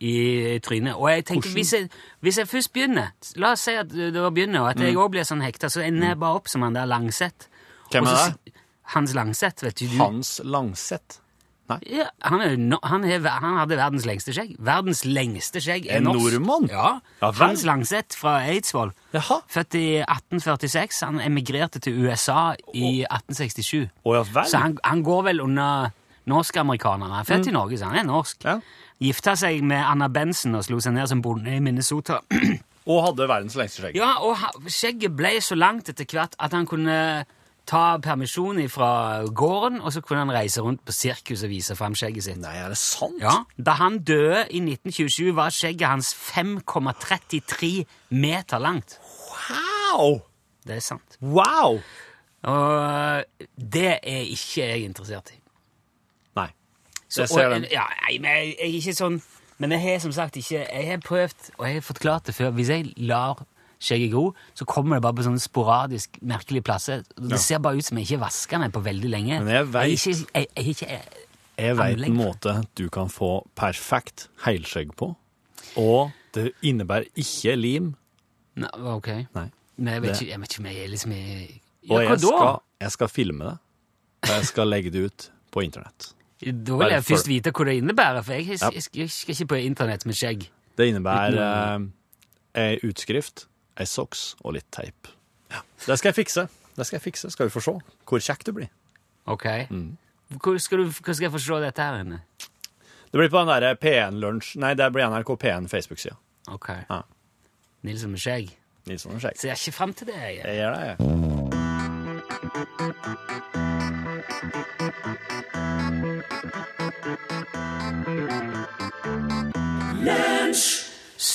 i 0.03 0.59
trynet. 0.65 0.97
Og 0.99 1.07
jeg 1.11 1.25
tenker, 1.29 1.53
hvis 1.55 1.73
jeg, 1.77 1.89
hvis 2.25 2.37
jeg 2.41 2.49
først 2.51 2.73
begynner 2.75 3.13
La 3.39 3.53
oss 3.55 3.63
si 3.67 3.75
at 3.79 3.89
det 3.93 4.11
det 4.15 4.27
begynner, 4.35 4.65
og 4.65 4.73
at 4.73 4.83
jeg 4.83 4.97
òg 4.99 5.13
blir 5.15 5.27
sånn 5.27 5.43
hekta, 5.45 5.71
så 5.71 5.83
ender 5.85 6.13
jeg 6.13 6.21
bare 6.21 6.41
opp 6.41 6.51
som 6.51 6.65
han 6.65 6.75
der 6.75 6.89
Langseth. 6.89 7.47
Mm. 7.47 7.89
Hvem 7.93 8.09
er 8.11 8.21
det? 8.21 8.53
Hans 8.93 9.13
Langseth, 9.15 9.63
vet 9.63 9.79
du. 9.79 9.87
du 9.87 9.97
Hans 10.01 10.37
Langseth. 10.43 11.19
Ja, 11.87 12.09
han, 12.21 12.41
er, 12.43 12.57
han, 12.83 13.05
er, 13.07 13.23
han 13.39 13.55
hadde 13.57 13.77
verdens 13.79 14.03
lengste 14.05 14.33
skjegg. 14.35 14.51
Verdens 14.61 15.05
lengste 15.07 15.61
skjegg 15.63 15.87
er 15.87 16.01
En 16.01 16.09
norsk. 16.09 16.19
nordmann? 16.35 16.67
Ja. 16.69 16.89
Ja. 17.21 17.31
Hans 17.39 17.63
Langseth 17.65 18.17
fra 18.19 18.41
Eidsvoll. 18.51 18.91
Jaha. 19.15 19.39
Født 19.49 19.77
i 19.79 19.85
1846. 20.03 20.99
Han 21.07 21.21
emigrerte 21.23 21.79
til 21.81 21.95
USA 22.03 22.51
i 22.75 23.05
1867. 23.07 23.87
Oh, 24.03 24.17
ja. 24.19 24.43
Så 24.43 24.59
han, 24.59 24.77
han 24.83 25.01
går 25.07 25.23
vel 25.31 25.41
under 25.41 25.93
norsk-amerikanerne. 26.29 27.13
Han 27.15 27.23
er 27.23 27.31
født 27.31 27.47
i 27.49 27.55
Norge, 27.55 27.79
så 27.79 27.89
han 27.89 28.03
er 28.03 28.09
norsk. 28.11 28.43
Mm. 28.43 28.49
Ja. 28.51 28.59
Gifta 29.03 29.33
seg 29.39 29.61
med 29.67 29.83
Anna 29.83 30.07
Benson 30.13 30.55
og 30.55 30.63
slo 30.67 30.79
seg 30.83 30.95
ned 30.95 31.09
som 31.11 31.21
bonde 31.23 31.51
i 31.51 31.59
Minnesota. 31.63 32.21
Og 32.83 32.99
hadde 33.05 33.29
verdens 33.29 33.53
lengste 33.55 33.79
skjegg. 33.79 33.95
ja, 33.95 34.09
og 34.19 34.35
skjegget 34.67 35.13
ble 35.15 35.37
så 35.39 35.55
langt 35.55 35.87
etter 35.87 36.03
hvert 36.11 36.33
at 36.43 36.51
han 36.51 36.65
kunne 36.67 36.95
ta 37.63 37.83
permisjon 38.03 38.57
fra 38.67 38.89
gården, 39.31 39.77
og 39.79 39.93
så 39.95 40.01
kunne 40.03 40.25
han 40.25 40.33
reise 40.35 40.59
rundt 40.59 40.81
på 40.83 40.91
sirkus 40.91 41.45
og 41.47 41.53
vise 41.53 41.77
fram 41.79 41.95
skjegget 41.95 42.25
sitt. 42.25 42.41
Nei, 42.43 42.57
er 42.59 42.73
det 42.73 42.79
sant? 42.81 43.15
Ja, 43.23 43.37
Da 43.55 43.77
han 43.79 44.01
døde 44.03 44.41
i 44.51 44.59
1927, 44.59 45.31
var 45.37 45.55
skjegget 45.55 45.87
hans 45.93 46.11
5,33 46.11 47.85
meter 48.19 48.59
langt. 48.59 48.97
Wow! 49.31 50.19
Det 50.67 50.75
er 50.81 50.83
sant. 50.83 51.15
Wow! 51.23 51.79
Og 52.43 53.47
det 53.55 53.93
er 54.03 54.27
ikke 54.27 54.67
jeg 54.67 54.83
interessert 54.89 55.31
i. 55.31 55.39
Så, 57.13 57.21
Jeg 57.27 57.29
ser 57.29 57.45
og, 57.47 57.53
den. 57.59 57.65
Ja, 57.71 57.83
nei, 58.07 58.15
men 58.23 58.31
jeg, 58.31 58.53
jeg 58.57 58.69
er 58.71 58.77
ikke 58.79 58.93
sånn 58.97 59.19
Men 59.61 59.71
jeg 59.75 59.81
har 59.85 59.99
som 60.01 60.11
sagt 60.15 60.37
ikke 60.39 60.63
Jeg 60.65 60.85
har 60.87 61.01
prøvd, 61.05 61.49
og 61.59 61.65
jeg 61.67 61.75
har 61.77 61.83
forklart 61.85 62.25
det 62.25 62.33
før, 62.35 62.49
hvis 62.57 62.71
jeg 62.73 62.87
lar 62.97 63.43
skjegget 63.83 64.13
gro, 64.13 64.29
så 64.55 64.65
kommer 64.65 64.95
det 64.97 65.03
bare 65.03 65.13
på 65.17 65.25
sånne 65.27 65.41
sporadisk 65.43 66.15
merkelige 66.23 66.63
plasser. 66.63 67.01
Det 67.19 67.31
Ja. 67.35 67.37
ser 67.43 67.59
bare 67.59 67.75
ut 67.77 67.83
som 67.85 67.97
jeg 67.99 68.07
ikke 68.07 68.19
vaska 68.21 68.57
meg 68.61 68.71
på 68.71 68.79
veldig 68.85 69.09
lenge. 69.11 69.39
Men 69.43 69.53
jeg 69.53 69.65
vet- 69.73 69.83
Jeg, 69.83 69.91
ikke, 69.91 70.27
jeg, 70.33 70.47
jeg, 70.55 70.65
ikke, 70.71 71.01
Jeg 71.57 71.77
veit 71.77 72.05
en 72.07 72.15
måte 72.15 72.53
du 72.79 72.85
kan 72.89 73.09
få 73.11 73.43
perfekt 73.59 74.29
heilskjegg 74.45 74.95
på, 74.95 75.09
og 75.77 76.11
det 76.33 76.53
innebærer 76.63 77.05
ikke 77.15 77.55
lim. 77.59 77.95
Nei, 78.55 78.69
ok. 78.73 79.07
Nei. 79.35 79.49
Men 79.77 79.93
jeg 79.93 80.01
vet, 80.01 80.15
ikke, 80.21 80.29
jeg 80.31 80.39
vet 80.39 80.53
ikke 80.53 80.59
om 80.59 80.65
jeg 80.71 80.83
er 80.83 80.87
liksom 80.87 81.11
i- 81.11 81.61
Ja, 81.83 81.93
hva 81.95 82.01
jeg 82.09 82.19
skal, 82.19 82.59
jeg 82.81 82.91
skal 82.91 83.07
filme 83.07 83.43
det, 83.45 83.57
og 84.23 84.29
jeg 84.29 84.45
skal 84.45 84.67
legge 84.67 84.89
det 84.91 85.05
ut 85.11 85.29
på 85.51 85.59
internett. 85.61 86.13
Da 86.51 86.77
vil 86.81 86.93
jeg 86.95 87.05
først 87.07 87.29
vite 87.29 87.53
hva 87.55 87.65
det 87.69 87.75
innebærer, 87.79 88.21
for 88.25 88.35
jeg, 88.37 88.47
jeg, 88.51 88.59
jeg, 88.75 88.83
jeg 88.97 89.09
skal 89.13 89.35
ikke 89.35 89.49
på 89.53 89.59
internett 89.63 90.05
med 90.09 90.17
skjegg. 90.17 90.45
Det 90.77 90.87
innebærer 90.89 91.39
eh, 91.39 91.89
ei 92.63 92.77
utskrift, 92.87 93.47
ei 93.79 93.87
soks 93.89 94.33
og 94.43 94.57
litt 94.57 94.69
teip. 94.73 95.11
Det 95.85 95.97
skal 95.99 96.09
jeg 96.11 96.15
fikse. 96.23 96.47
Det 96.73 96.85
skal 96.87 96.97
jeg 96.97 97.05
fikse. 97.05 97.29
Skal 97.33 97.49
vi 97.49 97.53
få 97.53 97.61
se 97.63 97.75
hvor 98.09 98.23
kjekk 98.23 98.47
du 98.47 98.51
blir. 98.57 98.69
Ok. 99.29 99.45
Mm. 99.69 99.97
Hvor, 100.41 100.57
skal 100.57 100.77
du, 100.81 100.89
hvor 100.89 101.13
skal 101.13 101.27
jeg 101.27 101.31
få 101.31 101.41
se 101.43 101.61
dette 101.63 101.81
her 101.81 102.01
inne? 102.01 102.19
Det 103.13 103.19
blir 103.19 103.29
på 103.29 103.43
den 103.43 103.51
derre 103.51 103.75
P1 103.77 104.17
Lunsj 104.17 104.55
Nei, 104.57 104.73
det 104.73 104.87
blir 104.93 105.05
NRK 105.05 105.29
P1 105.43 105.69
Facebook-sida. 105.69 106.15
Ok. 106.49 106.69
Ja. 106.89 107.01
Nilsen 107.85 108.09
med 108.15 108.19
skjegg. 108.23 108.57
Nilsson 108.89 109.13
med 109.13 109.21
skjegg. 109.21 109.37
Ser 109.39 109.53
ikke 109.53 109.71
frem 109.77 109.93
til 109.93 110.07
det. 110.09 110.17
Jeg. 110.17 110.41
Jeg 110.43 110.55
gjør 110.57 110.71
det, 110.73 110.83
jeg. 110.89 110.97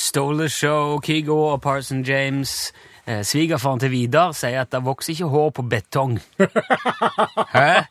Stole 0.09 0.37
the 0.37 0.49
Show, 0.49 0.97
Kygo 1.05 1.35
og 1.51 1.61
Parson 1.61 1.99
James. 2.01 2.71
Eh, 3.05 3.19
Svigerfaren 3.21 3.77
til 3.83 3.91
Vidar 3.93 4.31
sier 4.33 4.63
at 4.63 4.71
det 4.73 4.79
vokser 4.81 5.13
ikke 5.13 5.27
hår 5.29 5.51
på 5.53 5.65
betong. 5.69 6.15
Hæ? 7.53 7.83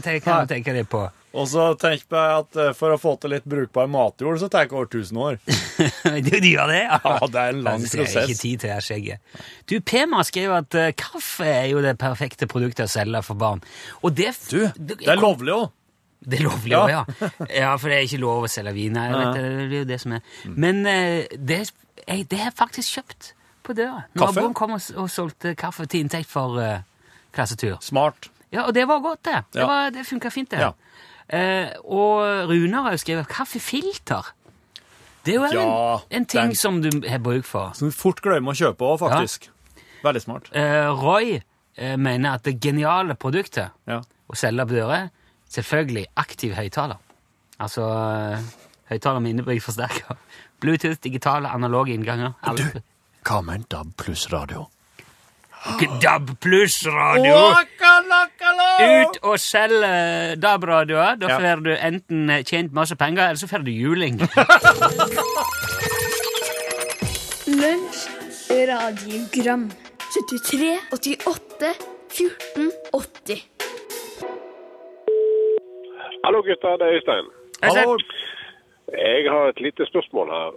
Det 0.00 0.14
kan 0.24 0.46
du 0.46 0.54
tenke 0.54 0.72
litt 0.72 0.88
på. 0.88 1.02
Og 1.36 1.48
så 1.48 1.66
tenk 1.80 2.06
på 2.08 2.16
at 2.16 2.56
eh, 2.56 2.70
for 2.76 2.94
å 2.94 2.96
få 3.00 3.12
til 3.20 3.34
litt 3.34 3.44
brukbar 3.44 3.90
matjord, 3.92 4.40
så 4.40 4.48
tar 4.52 4.70
det 4.70 4.72
over 4.72 4.88
1000 4.88 5.20
år. 5.20 5.36
du, 6.24 6.32
de 6.32 6.54
gjør 6.54 6.72
det, 6.72 6.80
ja? 6.80 6.98
Ja, 7.04 7.28
det 7.28 7.44
er 7.44 7.54
en 7.58 7.62
lang 7.68 7.84
prosess. 7.84 8.16
Jeg 8.16 8.22
er 8.22 8.32
ikke 8.32 8.42
tid 8.46 8.64
til 8.64 8.72
det 8.72 8.80
skjegget. 8.88 9.38
Du, 9.68 9.76
Pema 9.92 10.24
skriver 10.24 10.64
at 10.64 10.80
uh, 10.80 10.88
kaffe 10.96 11.52
er 11.52 11.68
jo 11.74 11.84
det 11.84 11.98
perfekte 12.00 12.48
produktet 12.48 12.88
å 12.88 12.92
selge 12.96 13.20
for 13.28 13.40
barn. 13.44 13.60
Og 14.00 14.16
det 14.16 14.32
Du, 14.48 14.62
det 14.80 15.02
er 15.04 15.20
lovlig 15.20 15.60
òg. 15.60 15.68
Det 16.22 16.38
er 16.38 16.44
lovlig 16.46 16.70
Ja. 16.70 16.80
òg, 16.84 16.90
ja. 16.90 17.28
ja. 17.50 17.70
For 17.76 17.88
det 17.90 17.96
er 17.98 18.04
ikke 18.06 18.20
lov 18.22 18.44
å 18.46 18.50
selge 18.50 18.72
vin. 18.76 18.94
her. 18.96 19.10
vet, 19.12 19.34
det, 19.34 19.42
det 19.42 19.76
er 19.76 19.78
jo 19.82 19.84
det 19.90 20.00
som 20.00 20.12
er. 20.12 20.20
Men 20.46 20.86
eh, 20.86 21.26
det, 21.36 21.56
jeg, 22.06 22.28
det 22.30 22.38
har 22.38 22.50
jeg 22.52 22.54
faktisk 22.58 22.98
kjøpt 23.00 23.32
på 23.66 23.74
døra. 23.78 24.04
Naboen 24.14 24.54
kom 24.54 24.72
og, 24.76 24.82
og 24.96 25.10
solgte 25.10 25.54
kaffe 25.58 25.86
til 25.86 26.00
inntekt 26.04 26.30
for 26.30 26.58
uh, 26.58 26.78
klassetur. 27.34 27.76
Smart. 27.82 28.28
Ja, 28.52 28.64
Og 28.68 28.74
det 28.74 28.86
var 28.88 29.00
godt, 29.02 29.24
det. 29.24 29.40
Det, 29.54 29.60
Ja. 29.62 29.90
det 29.90 30.06
funka 30.06 30.30
fint, 30.30 30.50
det. 30.50 30.60
Ja. 30.60 30.72
Uh, 31.32 31.68
og 31.86 32.48
Runar 32.50 32.82
har 32.88 32.92
jo 32.96 33.02
skrevet 33.02 33.28
kaffefilter. 33.30 34.32
Det 35.24 35.34
er 35.36 35.38
jo 35.54 35.60
Ja, 35.62 35.94
en, 36.10 36.22
en 36.22 36.26
ting 36.26 36.48
den- 36.50 36.54
som 36.58 36.80
du 36.82 36.90
har 37.08 37.18
bruk 37.22 37.44
for. 37.46 37.70
Som 37.74 37.88
du 37.88 37.94
fort 37.94 38.20
glemmer 38.22 38.52
å 38.52 38.58
kjøpe 38.58 38.82
òg, 38.82 38.98
faktisk. 38.98 39.48
Veldig 40.02 40.22
smart. 40.22 40.50
Uh, 40.54 40.90
Roy 40.98 41.40
mener 41.96 42.34
at 42.34 42.42
det 42.44 42.58
geniale 42.60 43.14
produktet 43.14 43.70
Ja. 43.88 44.00
å 44.28 44.34
selge 44.36 44.66
på 44.66 44.74
dører, 44.74 45.06
selvfølgelig 45.54 46.06
aktiv 46.16 46.54
høyttaler. 46.56 46.98
Altså 47.62 47.84
uh, 47.86 48.38
høyttaler 48.90 49.20
med 49.22 49.30
innebygd 49.36 49.62
forsterker. 49.64 50.16
Bluetooth, 50.62 50.98
digitale, 51.04 51.48
analoge 51.50 51.92
innganger. 51.94 52.32
Du, 52.56 52.62
Hva 53.26 53.40
med 53.42 53.54
en 53.60 53.66
DAB 53.70 53.92
pluss 53.98 54.28
radio? 54.32 54.64
DAB 56.02 56.32
pluss 56.42 56.80
radio! 56.90 57.36
Ut 58.82 59.18
og 59.22 59.36
selg 59.38 59.84
eh, 59.86 60.32
DAB-radioer. 60.42 61.14
Da 61.22 61.28
Ja. 61.30 61.36
får 61.38 61.62
du 61.62 61.70
enten 61.76 62.30
eh, 62.30 62.42
tjent 62.42 62.72
masse 62.74 62.96
penger, 62.98 63.28
eller 63.28 63.38
så 63.38 63.46
får 63.50 63.62
du 63.66 63.70
juling. 63.70 64.18
Lunsj, 67.46 68.02
radiogram 68.68 69.68
73, 70.14 70.78
88, 70.92 71.72
14, 72.10 72.70
80 72.92 73.42
Hallo 76.24 76.42
gutter, 76.42 76.76
det 76.76 76.86
er 76.86 76.94
Øystein. 76.94 77.26
Hallo. 77.62 77.98
Jeg 78.92 79.30
har 79.30 79.48
et 79.48 79.60
lite 79.60 79.86
spørsmål 79.86 80.28
her. 80.30 80.52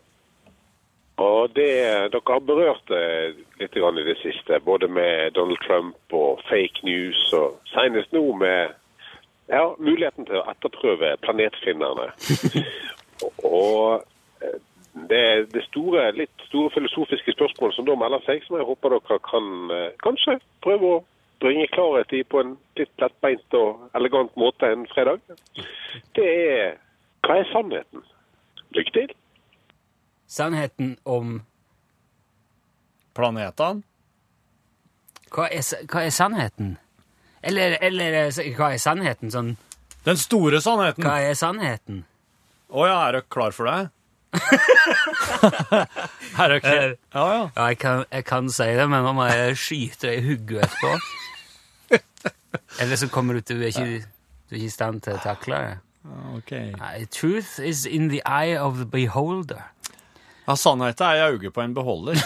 Og 1.17 1.49
det, 1.55 1.71
dere 2.13 2.33
har 2.33 2.39
berørt 2.39 2.83
det 2.87 3.35
litt 3.59 3.77
i 3.77 4.03
det 4.09 4.17
siste, 4.21 4.59
både 4.59 4.87
med 4.87 5.31
Donald 5.31 5.57
Trump 5.67 5.95
og 6.11 6.41
fake 6.49 6.83
news, 6.83 7.33
og 7.33 7.59
senest 7.65 8.13
nå 8.13 8.35
med 8.35 8.75
ja, 9.49 9.63
muligheten 9.79 10.25
til 10.25 10.41
å 10.41 10.45
etterprøve 10.51 11.15
planetfinnerne. 11.25 12.11
og 13.63 14.03
eh, 14.41 14.59
det, 15.09 15.25
det 15.53 15.63
store, 15.71 16.11
litt 16.11 16.47
store 16.49 16.73
filosofiske 16.77 17.31
spørsmålet 17.31 17.75
som 17.79 17.89
da 17.89 17.95
melder 17.95 18.21
seg, 18.27 18.43
som 18.45 18.59
jeg 18.59 18.69
håper 18.69 18.97
dere 18.97 19.19
kan 19.31 19.51
eh, 19.71 19.91
kanskje 20.03 20.37
prøve 20.61 20.91
å 20.97 21.03
bringe 21.39 21.67
klarhet 21.73 22.13
i 22.13 22.23
på 22.23 22.39
en 22.41 22.55
litt 22.79 22.91
lettbeint 23.01 23.57
og 23.59 23.89
elegant 23.97 24.35
måte 24.39 24.69
en 24.71 24.85
fredag, 24.93 25.21
det 26.15 26.27
er 26.27 26.77
hva 27.25 27.39
er 27.41 27.49
sannheten? 27.49 28.03
Lykke 28.75 28.93
til. 28.93 29.13
Sannheten 30.29 30.95
om 31.05 31.39
Planetene? 33.15 33.81
Hva 35.31 35.47
er, 35.51 35.63
hva 35.89 36.03
er 36.05 36.13
sannheten? 36.13 36.75
Eller, 37.45 37.77
eller 37.83 38.17
hva 38.57 38.71
er 38.73 38.81
sannheten? 38.81 39.31
Sånn, 39.33 39.55
Den 40.05 40.19
store 40.19 40.61
sannheten. 40.61 41.03
hva 41.05 41.17
er 41.23 41.33
sannheten? 41.37 42.03
Å 42.69 42.85
ja, 42.87 42.97
er 43.07 43.17
dere 43.19 43.29
klar 43.29 43.55
for 43.55 43.69
det? 43.69 43.89
er 46.39 46.47
dere 46.51 46.65
Eh, 46.65 46.93
Ja, 47.13 47.25
ja. 47.33 47.43
Ja, 47.55 47.63
jeg 47.71 47.77
kan, 47.79 48.03
jeg 48.11 48.25
kan 48.25 48.49
si 48.51 48.63
det, 48.77 48.89
men 48.91 49.03
nå 49.05 49.11
må 49.17 49.23
jeg 49.29 49.57
skyte 49.59 50.07
deg 50.09 50.15
i 50.19 50.21
hodet 50.29 50.57
etterpå. 50.65 50.91
Eller 52.81 52.95
så 52.99 53.07
kommer 53.11 53.33
du 53.33 53.39
til 53.41 53.55
Du 53.59 53.63
er 53.63 53.67
ikke, 53.71 53.85
du 54.49 54.55
er 54.55 54.59
ikke 54.59 54.65
i 54.65 54.69
stand 54.73 55.01
til 55.05 55.13
å 55.15 55.17
takle 55.23 55.55
det. 55.55 55.77
Okay. 56.37 56.65
Nei, 56.77 57.05
Truth 57.09 57.59
is 57.59 57.85
in 57.85 58.09
the 58.11 58.21
eye 58.25 58.57
of 58.61 58.75
the 58.77 58.85
beholder. 58.85 59.61
Ja, 60.45 60.53
sannheten 60.55 61.05
er 61.07 61.15
i 61.15 61.19
øyet 61.33 61.53
på 61.55 61.61
en 61.63 61.73
beholder. 61.73 62.13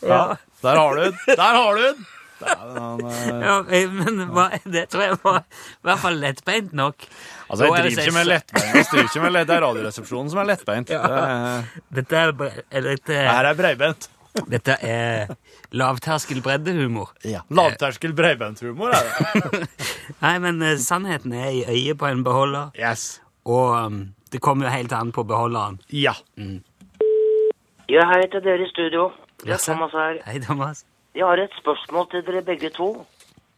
ja, 0.00 0.36
der 0.62 0.76
har 0.76 0.94
du 0.96 1.02
den. 1.04 1.18
Der 1.26 1.42
har 1.42 1.74
du 1.74 1.82
den! 1.82 2.06
Eh, 2.42 3.40
Ja, 3.40 3.56
men 3.90 4.20
hva, 4.34 4.46
det 4.64 4.86
tror 4.92 5.02
jeg 5.06 5.18
var 5.24 5.40
i 5.42 5.88
hvert 5.88 5.98
fall 6.04 6.16
lettbeint 6.22 6.72
nok. 6.76 7.06
Altså, 7.50 7.64
jeg 7.66 7.72
er 7.72 7.82
driver 7.88 8.02
ikke 8.06 8.14
med 8.16 8.26
lettbeint. 8.30 8.74
Jeg 8.74 8.86
driver 8.90 9.08
ikke 9.10 9.22
med 9.24 9.32
lett. 9.36 9.48
Det 9.50 9.56
er 9.56 9.62
Radioresepsjonen 9.66 10.30
som 10.32 10.40
er 10.44 10.48
lettbeint. 10.52 10.90
Ja. 10.94 11.02
Det, 11.02 11.20
er- 11.26 11.84
Dette 12.00 12.16
er, 12.24 12.32
bre- 12.32 12.62
eller 12.70 12.96
det 12.96 13.04
dette, 13.04 13.20
her 13.30 13.44
er 13.50 13.58
breibent. 13.58 14.08
dette 14.46 14.76
er 14.86 15.34
lavterskel 15.74 16.40
breddehumor. 16.44 17.10
Ja. 17.26 17.40
Lavterskel 17.50 18.12
breibenthumor 18.14 18.94
er 18.94 19.08
det. 19.10 19.66
Nei, 20.24 20.36
men 20.38 20.62
eh, 20.62 20.76
sannheten 20.78 21.32
er 21.34 21.50
i 21.50 21.64
øyet 21.66 21.98
på 21.98 22.06
en 22.10 22.22
beholder, 22.26 22.70
Yes. 22.78 23.20
og 23.44 23.74
um, 23.86 24.00
det 24.30 24.38
kommer 24.40 24.68
jo 24.68 24.76
helt 24.76 24.92
an 24.94 25.10
på 25.12 25.24
beholderen. 25.26 25.80
Ja. 25.90 26.14
Ja, 27.90 28.04
hei 28.12 28.20
til 28.30 28.42
dere 28.44 28.62
i 28.62 28.70
studio. 28.70 29.08
Det 29.42 29.56
er 29.56 29.62
Thomas 29.64 29.90
her. 29.96 30.20
Hei, 30.28 30.38
Thomas. 30.44 30.84
Jeg 31.14 31.26
har 31.26 31.40
et 31.42 31.54
spørsmål 31.58 32.06
til 32.10 32.22
dere 32.22 32.42
begge 32.46 32.70
to. 32.70 32.88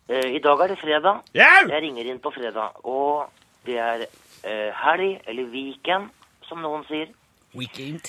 Eh, 0.09 0.35
I 0.37 0.41
dag 0.41 0.61
er 0.65 0.73
det 0.73 0.79
fredag. 0.81 1.21
Jeg 1.69 1.83
ringer 1.85 2.09
inn 2.09 2.21
på 2.25 2.31
fredag. 2.33 2.79
Og 2.89 3.29
det 3.67 3.77
er 3.77 4.05
eh, 4.09 4.71
helg, 4.73 5.19
eller 5.29 5.51
weekend, 5.53 6.09
som 6.49 6.63
noen 6.65 6.87
sier. 6.89 7.11
Weekend. 7.53 8.09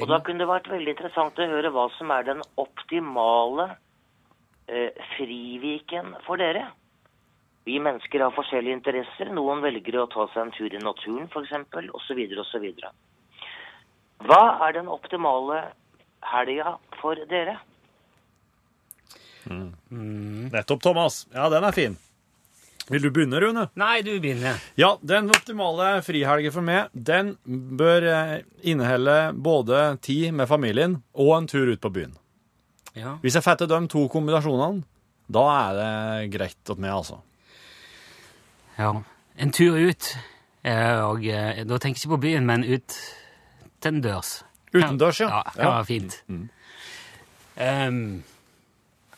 Og 0.00 0.08
da 0.08 0.22
kunne 0.24 0.40
det 0.40 0.48
vært 0.48 0.70
veldig 0.72 0.94
interessant 0.94 1.36
å 1.36 1.48
høre 1.50 1.70
hva 1.74 1.84
som 1.98 2.10
er 2.16 2.24
den 2.30 2.40
optimale 2.56 3.74
eh, 4.72 4.88
friviken 5.18 6.14
for 6.24 6.40
dere. 6.40 6.70
Vi 7.68 7.76
mennesker 7.78 8.24
har 8.24 8.32
forskjellige 8.34 8.78
interesser. 8.78 9.28
Noen 9.36 9.60
velger 9.62 10.00
å 10.00 10.06
ta 10.10 10.24
seg 10.32 10.46
en 10.46 10.54
tur 10.56 10.72
i 10.72 10.80
naturen, 10.80 11.28
f.eks., 11.28 11.52
osv., 12.00 12.24
osv. 12.40 12.64
Hva 14.24 14.40
er 14.64 14.78
den 14.80 14.88
optimale 14.88 15.60
helga 16.32 16.78
for 17.02 17.20
dere? 17.28 17.58
Nettopp, 19.48 20.82
Thomas. 20.82 21.26
Ja, 21.34 21.48
den 21.52 21.64
er 21.64 21.76
fin. 21.76 21.96
Vil 22.90 23.02
du 23.02 23.10
begynne, 23.14 23.38
Rune? 23.40 23.68
Nei, 23.78 24.02
du 24.02 24.10
begynner. 24.20 24.58
Ja, 24.78 24.96
den 25.06 25.30
optimale 25.30 26.02
frihelgen 26.02 26.54
for 26.54 26.66
meg, 26.66 26.90
den 26.92 27.36
bør 27.78 28.06
eh, 28.10 28.32
inneholde 28.66 29.16
både 29.38 29.84
tid 30.02 30.32
med 30.34 30.50
familien 30.50 30.98
og 31.14 31.36
en 31.36 31.48
tur 31.50 31.70
ut 31.70 31.82
på 31.82 31.92
byen. 31.94 32.16
Ja. 32.98 33.16
Hvis 33.22 33.38
jeg 33.38 33.46
fatter 33.46 33.70
de 33.70 33.78
to 33.88 34.04
kombinasjonene, 34.12 34.82
da 35.32 35.44
er 35.52 35.78
det 35.78 36.32
greit 36.34 36.58
til 36.66 36.82
meg, 36.82 36.92
altså. 36.98 37.22
ja. 38.76 38.92
En 39.40 39.54
tur 39.54 39.78
ut, 39.78 40.10
og 40.66 41.22
eh, 41.24 41.62
da 41.64 41.78
tenker 41.80 41.96
jeg 41.96 42.02
ikke 42.02 42.16
på 42.16 42.24
byen, 42.26 42.44
men 42.50 42.66
ut 42.66 42.98
til 43.82 44.02
dørs. 44.04 44.42
Utendørs, 44.74 45.20
ja. 45.22 45.28
Ja, 45.28 45.42
det 45.46 45.62
kan 45.62 45.72
være 45.72 45.88
fint. 45.88 46.18
Um, 46.28 46.44
jeg, 47.56 48.20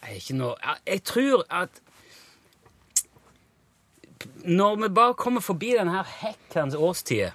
er 0.04 0.18
ikke 0.20 0.36
noe, 0.38 0.54
jeg 0.86 1.02
tror 1.08 1.44
at 1.50 1.80
når 4.44 4.76
vi 4.82 4.88
bare 4.96 5.16
kommer 5.18 5.42
forbi 5.44 5.72
denne 5.76 5.92
her 5.94 6.06
årstid, 6.30 6.76
årstida, 6.80 7.32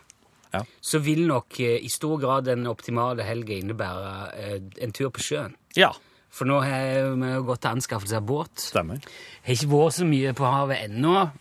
Ja. 0.53 0.63
så 0.81 0.97
vil 1.05 1.27
nok 1.29 1.59
eh, 1.61 1.77
i 1.85 1.89
stor 1.93 2.17
grad 2.17 2.45
den 2.47 2.65
optimale 2.67 3.21
helga 3.23 3.53
innebære 3.53 4.13
eh, 4.33 4.61
en 4.81 4.91
tur 4.97 5.11
på 5.13 5.21
sjøen. 5.21 5.53
Ja, 5.77 5.91
For 6.33 6.45
nå 6.45 6.59
har 6.61 7.13
vi 7.17 7.29
jo 7.35 7.43
gått 7.45 7.61
til 7.61 7.71
anskaffelse 7.75 8.17
av 8.17 8.25
båt. 8.25 8.55
stemmer. 8.61 8.99
Har 9.45 9.53
ikke 9.53 9.69
vært 9.69 9.93
så 9.97 10.05
mye 10.05 10.33
på 10.37 10.45
havet 10.45 10.83
ennå. 10.87 11.31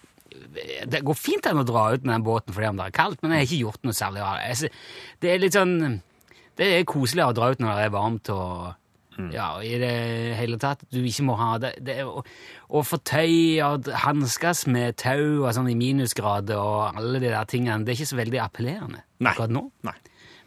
Det 0.88 1.02
går 1.04 1.16
fint 1.16 1.46
an 1.48 1.60
å 1.60 1.64
dra 1.68 1.86
ut 1.94 2.04
med 2.04 2.14
den 2.14 2.24
båten 2.24 2.54
fordi 2.56 2.68
om 2.68 2.76
det 2.76 2.86
er 2.86 2.96
kaldt, 2.96 3.22
men 3.22 3.32
jeg 3.32 3.38
har 3.40 3.48
ikke 3.48 3.62
gjort 3.66 3.84
noe 3.84 3.96
særlig 3.96 4.22
av 4.24 4.38
det. 4.60 4.70
Det 5.20 5.30
er 5.32 5.38
litt 5.42 5.56
sånn 5.56 5.74
Det 6.58 6.66
er 6.78 6.84
koseligere 6.88 7.30
å 7.30 7.36
dra 7.36 7.50
ut 7.52 7.60
når 7.60 7.76
det 7.76 7.84
er 7.86 7.92
varmt 7.94 8.28
og 8.34 8.74
ja, 9.34 9.48
i 9.64 9.74
det 9.80 9.92
hele 10.38 10.58
tatt. 10.62 10.84
Du 10.94 11.00
ikke 11.02 11.24
må 11.26 11.36
ha 11.40 11.56
det, 11.62 11.72
det 11.84 11.96
å, 12.06 12.22
å 12.22 12.82
få 12.86 13.00
tøy 13.02 13.58
og 13.66 13.88
hanskes 14.04 14.66
med 14.70 14.98
tau 15.02 15.44
og 15.44 15.50
sånn 15.56 15.70
i 15.72 15.76
minusgrader 15.78 16.58
og 16.60 16.98
alle 17.00 17.20
de 17.22 17.32
der 17.32 17.48
tingene, 17.50 17.84
det 17.84 17.94
er 17.94 18.00
ikke 18.00 18.12
så 18.12 18.20
veldig 18.20 18.42
appellerende 18.44 19.02
Nei. 19.02 19.32
akkurat 19.32 19.54
nå. 19.54 19.64
Nei. 19.88 19.96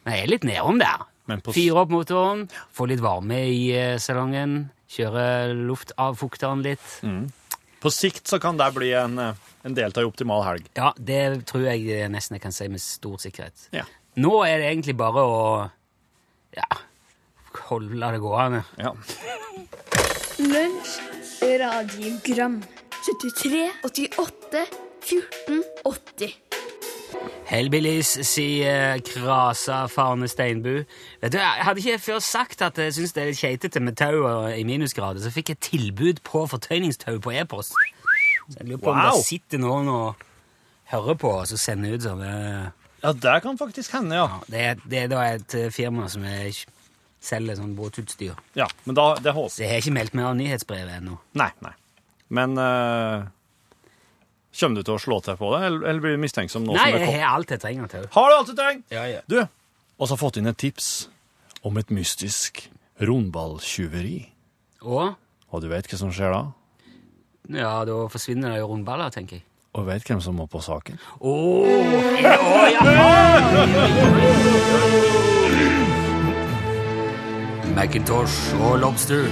Men 0.06 0.16
jeg 0.18 0.26
er 0.26 0.32
litt 0.34 0.48
nedom 0.48 0.82
der. 0.82 1.08
Fyre 1.52 1.84
opp 1.84 1.92
motoren, 1.94 2.48
få 2.74 2.88
litt 2.90 3.04
varme 3.04 3.38
i 3.48 3.70
eh, 3.78 3.98
salongen, 4.02 4.66
kjøre 4.92 5.54
luftavfukteren 5.70 6.64
litt. 6.66 6.88
På 7.82 7.92
sikt 7.94 8.28
så 8.28 8.40
kan 8.42 8.60
det 8.60 8.68
bli 8.76 8.90
en, 8.98 9.20
eh, 9.22 9.52
en 9.68 9.78
delta 9.78 10.04
i 10.04 10.08
optimal 10.10 10.44
helg. 10.48 10.68
Ja, 10.80 10.92
det 10.98 11.46
tror 11.52 11.70
jeg 11.70 12.10
nesten 12.12 12.36
jeg 12.40 12.44
kan 12.44 12.56
si 12.56 12.68
med 12.72 12.84
stor 12.84 13.22
sikkerhet. 13.22 13.70
Ja. 13.76 13.86
Nå 14.20 14.42
er 14.44 14.60
det 14.60 14.72
egentlig 14.74 14.98
bare 15.00 15.24
å 15.24 15.44
ja, 16.58 16.68
holde 17.58 18.12
det 18.14 18.22
gående. 18.24 18.64
Ja. 18.78 18.94
Lunsj, 20.40 21.00
radiogram 21.62 22.62
73, 23.02 23.70
88, 23.84 24.66
14, 25.02 25.64
80 25.86 26.38
Hellbillies, 27.52 28.14
sier 28.24 29.02
Krasa 29.04 29.84
Farne 29.92 30.28
Steinbu. 30.32 30.84
Vet 31.22 31.34
du, 31.34 31.38
Jeg 31.38 31.66
hadde 31.68 31.82
ikke 31.84 32.00
før 32.00 32.20
sagt 32.24 32.62
at 32.62 32.78
jeg 32.80 32.94
syns 32.96 33.14
det 33.14 33.24
er 33.24 33.32
litt 33.32 33.42
keitete 33.42 33.82
med 33.84 33.98
tau 34.00 34.48
i 34.48 34.64
minusgrader, 34.64 35.20
så 35.20 35.34
fikk 35.34 35.52
jeg 35.52 35.64
tilbud 35.68 36.22
på 36.24 36.46
fortøyningstau 36.48 37.20
på 37.20 37.34
e-post. 37.36 37.76
Så 38.48 38.60
Jeg 38.60 38.68
lurer 38.70 38.84
på 38.84 38.94
om 38.94 39.02
det 39.02 39.26
sitter 39.26 39.60
noen 39.60 39.92
og 39.92 40.24
hører 40.94 41.20
på 41.20 41.34
og 41.42 41.50
så 41.52 41.60
sender 41.60 41.98
ut 41.98 42.06
sånne 42.08 42.32
ja, 43.02 43.12
det 43.18 43.40
kan 43.42 43.58
faktisk 43.58 43.96
hende, 43.98 44.16
ja. 44.16 44.28
ja, 44.30 44.76
det, 44.76 44.84
det 44.86 45.00
er 45.00 45.08
da 45.10 45.22
et 45.26 45.56
eh, 45.58 45.72
firma 45.74 46.06
som 46.12 46.22
er, 46.28 46.54
selger 47.22 47.56
sånn 47.60 47.76
båtutstyr. 47.78 48.34
Ja, 48.58 48.66
Men 48.86 48.96
da, 48.98 49.16
det 49.22 49.34
Så 49.36 49.62
jeg 49.62 49.70
har 49.70 49.78
ikke 49.84 49.94
meldt 49.94 50.14
meg 50.18 50.26
av 50.26 50.36
nyhetsbrevet 50.40 50.96
ennå. 51.02 51.20
Nei, 51.38 51.52
nei. 51.62 51.74
Men 52.34 52.58
eh, 52.58 53.28
Kommer 54.60 54.76
du 54.82 54.84
til 54.84 54.96
å 54.98 55.00
slå 55.00 55.20
til 55.24 55.38
på 55.40 55.52
det, 55.56 55.62
eller, 55.68 55.86
eller 55.88 56.02
blir 56.04 56.16
du 56.18 56.22
mistenksom 56.26 56.66
nå 56.66 56.74
Nei, 56.76 56.90
som 56.92 57.00
det 57.00 57.08
jeg 57.08 57.22
har 57.22 57.36
alt 57.38 57.52
jeg 57.54 57.62
trenger 57.64 57.88
til. 57.94 58.08
Har 58.12 58.26
du 58.28 58.36
alt 58.36 58.50
du 58.50 58.56
trenger? 58.58 58.82
Ja, 58.92 59.04
ja. 59.08 59.22
Du, 59.32 59.38
og 59.42 60.08
så 60.10 60.12
har 60.16 60.20
fått 60.20 60.38
inn 60.42 60.50
et 60.52 60.58
tips 60.60 60.90
om 61.64 61.78
et 61.80 61.90
mystisk 61.94 62.66
rundballtyveri. 63.00 64.18
Og 64.84 65.14
Og 65.52 65.62
du 65.64 65.68
vet 65.72 65.88
hva 65.88 65.98
som 66.00 66.12
skjer 66.12 66.32
da? 66.36 66.44
ja, 67.52 67.72
da 67.86 67.96
forsvinner 68.12 68.52
det 68.56 68.60
jo 68.62 68.68
rundballer, 68.74 69.10
tenker 69.14 69.36
jeg. 69.40 69.46
Og 69.76 69.86
vet 69.88 70.04
hvem 70.08 70.20
som 70.24 70.36
må 70.36 70.46
på 70.52 70.60
saken? 70.64 71.00
Åh, 71.22 71.30
Oh, 71.32 71.70
åh, 72.28 72.68
ja. 72.72 72.82
Macintosh 77.76 78.54
og 78.62 78.80
lobster. 78.82 79.28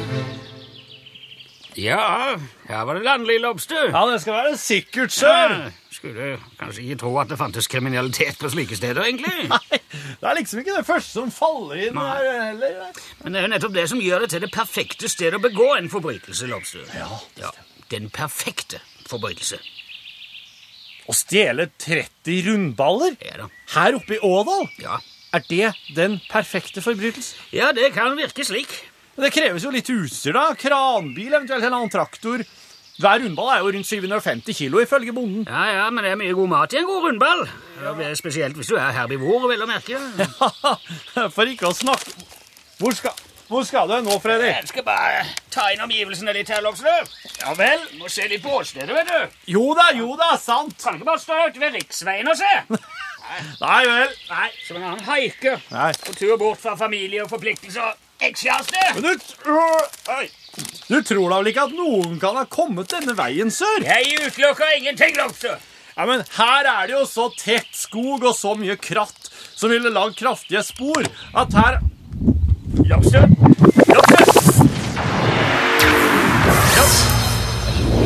Ja, 1.80 2.36
her 2.68 2.84
var 2.88 2.98
det 2.98 3.04
landlig 3.06 3.38
lobster. 3.44 3.90
Ja, 3.94 4.02
det 4.12 4.22
skal 4.24 4.34
være 4.34 4.58
sikkert, 4.60 5.16
Ja, 5.22 5.70
Skulle 5.92 6.38
kanskje 6.60 6.84
ikke 6.84 6.96
tro 7.02 7.12
at 7.20 7.30
det 7.30 7.38
fantes 7.40 7.68
kriminalitet 7.68 8.38
på 8.40 8.50
slike 8.52 8.76
steder, 8.76 9.04
egentlig. 9.04 9.48
Nei, 9.52 9.80
Det 10.22 10.30
er 10.30 10.38
liksom 10.40 10.60
ikke 10.62 10.78
det 10.78 10.86
første 10.88 11.12
som 11.20 11.32
faller 11.32 11.82
inn 11.88 11.96
Nei. 11.98 12.06
her 12.08 12.46
heller. 12.50 13.02
Men 13.24 13.34
det 13.36 13.42
er 13.42 13.48
jo 13.48 13.52
nettopp 13.56 13.76
det 13.76 13.88
som 13.92 14.02
gjør 14.04 14.26
det 14.26 14.30
til 14.34 14.44
det 14.46 14.52
perfekte 14.56 15.10
stedet 15.12 15.40
å 15.40 15.44
begå 15.44 15.70
en 15.78 15.90
forbrytelse, 15.92 16.48
lobster. 16.52 16.88
Ja. 16.96 17.10
Ja, 17.40 17.52
den 17.92 18.10
perfekte 18.16 18.80
forbrytelse. 19.10 19.60
Å 21.10 21.16
stjele 21.18 21.70
30 21.82 22.44
rundballer 22.46 23.16
Ja 23.26 23.40
da. 23.44 23.48
her 23.76 23.96
oppe 23.98 24.20
i 24.20 24.24
Ådal? 24.24 24.68
Ja. 24.84 25.00
Er 25.34 25.44
det 25.50 25.74
den 25.96 26.20
perfekte 26.30 26.82
forbrytelse? 26.82 27.36
ja, 27.54 27.72
det 27.76 27.92
kan 27.94 28.16
virke 28.18 28.46
slik. 28.46 28.72
Men 29.16 29.28
Det 29.28 29.34
kreves 29.36 29.64
jo 29.66 29.70
litt 29.74 29.90
utstyr, 29.92 30.34
da. 30.34 30.54
Kranbil, 30.58 31.34
eventuelt 31.34 31.64
en 31.68 31.74
annen 31.76 31.92
traktor. 31.92 32.42
Hver 33.00 33.22
rundball 33.24 33.50
er 33.54 33.62
jo 33.64 33.70
rundt 33.76 33.88
750 33.88 34.56
kilo, 34.58 34.82
ifølge 34.84 35.14
bonden. 35.16 35.46
Ja, 35.48 35.66
ja, 35.72 35.86
men 35.90 36.04
det 36.04 36.12
er 36.12 36.18
mye 36.20 36.34
god 36.36 36.50
mat 36.52 36.74
i 36.76 36.80
en 36.82 36.88
god 36.88 37.06
rundball. 37.06 37.46
Ja, 37.84 37.94
det 37.96 38.10
Spesielt 38.20 38.58
hvis 38.60 38.68
du 38.68 38.76
er 38.76 38.92
herbivor, 38.96 39.46
vel 39.48 39.64
å 39.64 39.68
merke. 39.70 40.00
For 41.36 41.48
ikke 41.48 41.70
å 41.70 41.76
snakke 41.76 42.12
Hvor 42.80 42.96
skal, 42.96 43.16
hvor 43.48 43.64
skal 43.68 43.88
du 43.92 43.96
nå, 44.04 44.18
Freddy? 44.24 44.50
Jeg 44.52 44.68
skal 44.72 44.84
bare 44.88 45.24
ta 45.52 45.70
inn 45.74 45.82
omgivelsene 45.86 46.36
litt 46.36 46.52
her, 46.52 46.62
Lopsrud. 46.66 47.08
Ja 47.40 47.54
vel? 47.60 47.86
Må 48.02 48.12
se 48.12 48.28
litt 48.28 48.44
på 48.44 48.52
åstedet, 48.60 48.92
vet 48.92 49.08
du. 49.10 49.40
Jo 49.56 49.66
da, 49.80 49.90
jo 49.96 50.14
da, 50.20 50.34
sant. 50.40 50.76
Kan 50.84 51.00
ikke 51.00 51.08
bare 51.14 51.24
stå 51.24 51.40
ute 51.48 51.64
ved 51.64 51.80
riksveien 51.80 52.28
og 52.32 52.40
se. 52.40 52.52
Nei 53.62 53.82
vel. 53.86 54.14
Nei, 54.30 54.50
som 54.66 54.78
en 54.80 54.84
annen 54.90 55.06
haike 55.06 55.58
Nei. 55.72 55.92
på 56.06 56.14
tur 56.18 56.38
bort 56.42 56.60
fra 56.64 56.76
familie 56.80 57.22
og 57.24 57.30
forpliktelser 57.32 57.94
ekskjæreste. 58.26 58.86
Men 58.96 59.04
du, 59.06 59.12
tr- 59.22 60.16
Oi. 60.18 60.26
du 60.90 60.98
tror 61.08 61.30
da 61.30 61.38
vel 61.40 61.52
ikke 61.54 61.68
at 61.70 61.76
noen 61.78 62.18
kan 62.20 62.36
ha 62.40 62.44
kommet 62.52 62.90
denne 62.92 63.14
veien, 63.18 63.52
sør? 63.54 63.86
Jeg 63.86 64.18
utelukker 64.26 64.74
ingenting, 64.80 65.16
Lopsrud. 65.20 65.62
Ja, 66.00 66.06
men 66.08 66.24
her 66.38 66.68
er 66.72 66.88
det 66.88 66.96
jo 66.96 67.06
så 67.08 67.30
tett 67.38 67.70
skog 67.76 68.24
og 68.24 68.36
så 68.36 68.54
mye 68.60 68.76
kratt 68.80 69.30
som 69.60 69.70
ville 69.72 69.92
lagd 69.92 70.16
kraftige 70.20 70.64
spor, 70.64 71.04
at 71.36 71.54
her 71.60 71.80
Lopsrud. 72.90 73.36
Lopsrud. 73.94 74.30
Lopsrud. 76.80 77.16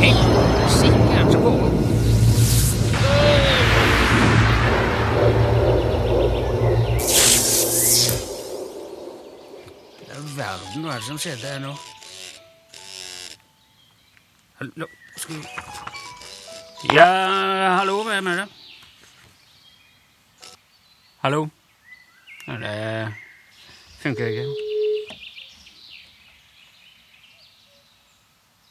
Helsike, 0.03 0.52
verden 10.37 10.83
hva 10.83 10.93
er 10.95 11.01
det 11.01 11.07
som 11.07 11.19
skjedde 11.21 11.47
her 11.47 11.59
nå? 11.63 11.73
Hallo 14.59 14.87
skal 15.17 15.35
vi 15.35 15.43
Ja, 16.93 17.05
hallo, 17.77 18.03
hvem 18.03 18.27
er 18.27 18.35
det? 18.35 18.47
Hallo? 21.21 21.47
Ja, 22.47 22.53
det 22.53 23.13
funker 24.01 24.27
ikke. 24.27 24.45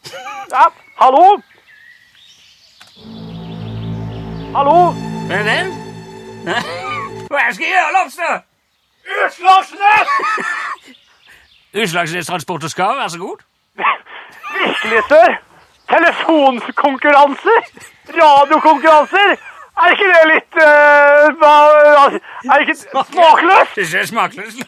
Ja, 0.52 0.66
hallo? 1.00 1.40
Hallo? 4.56 4.92
Hvem 5.26 5.30
er 5.30 5.42
det? 5.48 5.66
Hva 7.30 7.52
skal 7.52 7.64
jeg 7.64 7.72
gjøre, 7.72 7.92
Lobster? 7.96 8.40
Utslagsnes! 9.24 10.71
Utslagsnes 11.74 12.26
Transport 12.26 12.64
og 12.64 12.70
skar, 12.70 12.94
vær 13.00 13.08
så 13.08 13.18
god. 13.18 13.38
Virkelig, 14.58 15.02
sør! 15.08 15.30
Telefonkonkurranser! 15.92 17.60
Radiokonkurranser! 18.08 19.36
Er 19.82 19.94
ikke 19.94 20.08
det 20.12 20.24
litt 20.28 20.56
uh, 20.60 21.44
Er 22.44 22.52
det 22.52 22.60
ikke 22.60 22.74
smakløst? 22.76 23.76
Det 23.76 24.00
er 24.00 24.04
smakløst. 24.06 24.58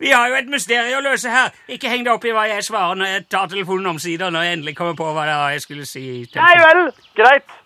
Vi 0.00 0.10
har 0.10 0.28
jo 0.28 0.38
et 0.40 0.48
mysterium 0.48 1.02
å 1.02 1.04
løse 1.10 1.30
her. 1.30 1.52
Ikke 1.68 1.92
heng 1.92 2.06
deg 2.06 2.14
opp 2.14 2.24
i 2.24 2.32
hva 2.32 2.46
jeg 2.48 2.64
svarer 2.64 2.96
når 2.96 3.12
jeg 3.12 3.26
tar 3.34 3.50
telefonen 3.52 3.92
omsider 3.92 4.32
når 4.32 4.46
jeg 4.46 4.58
endelig 4.58 4.76
kommer 4.78 4.96
på 4.96 5.10
hva 5.12 5.26
jeg 5.52 5.60
skulle 5.66 5.84
si. 5.88 6.06
Nei 6.38 6.54
vel, 6.64 6.88
greit. 7.18 7.58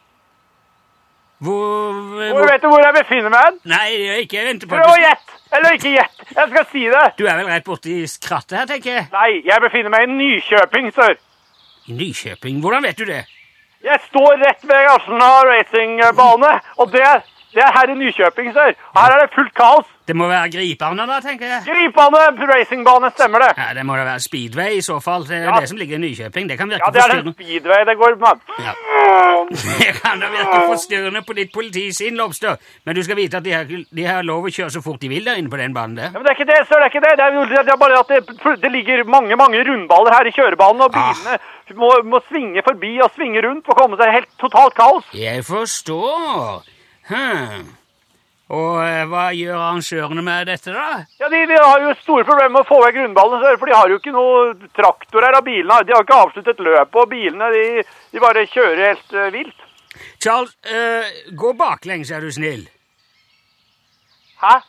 Hvor, 1.38 1.92
Hvor 1.92 2.32
hvor 2.32 2.46
vet 2.48 2.62
du 2.62 2.68
hvor 2.72 2.80
jeg 2.80 2.94
befinner 2.96 3.32
meg? 3.32 3.58
Nei, 3.68 3.88
ikke 4.22 4.44
venter 4.46 4.70
på 4.70 4.78
Prøv 4.78 4.92
å 4.94 5.00
gjette. 5.00 5.34
Eller 5.56 5.76
ikke 5.76 5.92
gjett. 5.92 6.22
Jeg 6.32 6.48
skal 6.52 6.64
si 6.72 6.84
det. 6.90 7.04
Du 7.18 7.26
er 7.28 7.36
vel 7.38 7.50
rett 7.50 7.66
borti 7.66 7.96
skrattet 8.10 8.56
her, 8.58 8.68
tenker 8.70 8.92
jeg. 8.94 9.06
Nei, 9.12 9.30
jeg 9.44 9.62
befinner 9.62 9.92
meg 9.92 10.06
i 10.06 10.14
Nykjøping, 10.16 10.88
sør. 10.96 11.14
I 11.86 11.96
Nykjøping. 12.00 12.62
Hvordan 12.64 12.88
vet 12.88 12.98
du 12.98 13.04
det? 13.08 13.22
Jeg 13.84 14.00
står 14.08 14.40
rett 14.42 14.64
ved 14.66 14.88
Arsenal 14.90 15.46
racingbane, 15.52 16.52
og 16.82 16.90
det, 16.96 17.12
det 17.56 17.64
er 17.64 17.72
her 17.74 17.90
i 17.92 17.98
Nykjøping, 17.98 18.52
sør. 18.54 18.72
Her 18.96 19.14
er 19.16 19.22
det 19.24 19.30
fullt 19.34 19.54
kaos. 19.56 19.86
Det 20.06 20.14
må 20.14 20.28
være 20.30 20.50
gripbane, 20.52 21.02
da, 21.10 21.16
tenker 21.24 21.48
jeg. 21.50 21.62
Gripbane, 21.66 22.20
racingbane, 22.52 23.08
stemmer 23.16 23.42
det? 23.42 23.48
Ja, 23.58 23.72
Det 23.74 23.82
må 23.88 23.96
da 23.98 24.04
være 24.06 24.20
Speedway 24.22 24.76
i 24.78 24.82
så 24.86 25.00
fall. 25.02 25.24
Det 25.26 25.34
er 25.40 25.48
Ja. 25.50 25.56
det 25.60 25.68
som 25.72 25.78
ligger 25.80 25.96
i 25.98 26.02
Nykjøping. 26.04 26.46
Det 26.52 26.58
kan 26.60 26.70
virke 26.70 26.86
forstyrrende. 26.86 27.00
Ja, 27.02 27.16
det 27.16 27.18
er 27.18 27.22
den 27.26 27.34
speedway 27.34 27.80
det 27.88 27.96
går 28.02 28.14
med. 28.22 28.44
Ja. 28.68 28.74
Det 29.46 29.92
kan 30.02 30.20
da 30.22 30.28
virke 30.30 30.60
forstyrrende 30.70 31.22
på 31.26 31.34
ditt 31.38 31.50
politisinn, 31.54 32.16
Lobster, 32.18 32.56
men 32.84 32.96
du 32.96 33.02
skal 33.06 33.16
vite 33.18 33.36
at 33.40 33.44
de 33.44 33.52
har, 33.54 33.64
de 33.98 34.04
har 34.06 34.22
lov 34.26 34.46
å 34.48 34.50
kjøre 34.50 34.70
så 34.74 34.82
fort 34.82 35.00
de 35.02 35.08
vil 35.12 35.24
der 35.26 35.38
inne 35.38 35.50
på 35.52 35.58
den 35.60 35.74
banen 35.74 35.96
der. 35.98 36.08
Ja, 36.10 36.18
men 36.18 36.24
det 36.26 36.32
er 36.32 36.38
ikke 36.38 36.48
det, 36.52 36.60
sør, 36.68 36.82
det 36.82 36.86
er 36.86 36.92
ikke 36.94 37.04
det. 37.06 37.12
Det 37.18 37.24
er, 37.26 37.62
det 37.68 37.74
er 37.74 37.80
bare 37.82 37.98
at 38.00 38.08
det, 38.10 38.62
det 38.64 38.72
ligger 38.74 39.04
mange, 39.16 39.36
mange 39.38 39.62
rundballer 39.68 40.14
her 40.18 40.26
i 40.30 40.34
kjørebanen, 40.38 40.82
og 40.86 40.94
bilene 40.96 41.38
må, 41.82 41.90
må 42.14 42.22
svinge 42.28 42.62
forbi 42.66 42.94
og 43.02 43.10
svinge 43.14 43.42
rundt 43.46 43.66
for 43.66 43.74
å 43.76 43.80
komme 43.84 43.98
seg 44.00 44.14
helt 44.18 44.32
totalt 44.42 44.74
kaos. 44.78 45.04
Jeg 45.14 45.44
forstår. 45.46 46.62
Hm. 47.06 47.66
Og 48.46 48.76
eh, 48.78 49.02
hva 49.10 49.24
gjør 49.34 49.58
arrangørene 49.58 50.22
med 50.22 50.46
dette, 50.46 50.70
da? 50.70 51.00
Ja, 51.18 51.30
de, 51.32 51.40
de 51.50 51.56
har 51.58 51.82
jo 51.82 51.94
store 52.04 52.26
problemer 52.28 52.52
med 52.54 52.62
å 52.62 52.68
få 52.68 52.78
vekk 52.84 53.00
rundballen, 53.00 53.42
for 53.58 53.66
de 53.66 53.74
har 53.74 53.90
jo 53.90 53.98
ikke 53.98 54.14
noe 54.14 54.68
traktor 54.76 55.26
her 55.26 55.38
av 55.38 55.42
bilene. 55.46 55.80
De 55.86 55.94
har 55.96 56.06
ikke 56.06 56.20
avsluttet 56.26 56.62
løpet, 56.62 57.00
og 57.02 57.10
bilene 57.10 57.50
de, 57.56 57.64
de 58.14 58.22
bare 58.22 58.46
kjører 58.52 58.84
helt 58.84 59.16
uh, 59.18 59.26
vilt. 59.34 59.66
Charles, 60.22 60.54
uh, 60.70 61.10
gå 61.34 61.52
baklengs, 61.58 62.12
er 62.14 62.22
du 62.22 62.30
snill. 62.30 62.68
Hæ? 64.44 64.60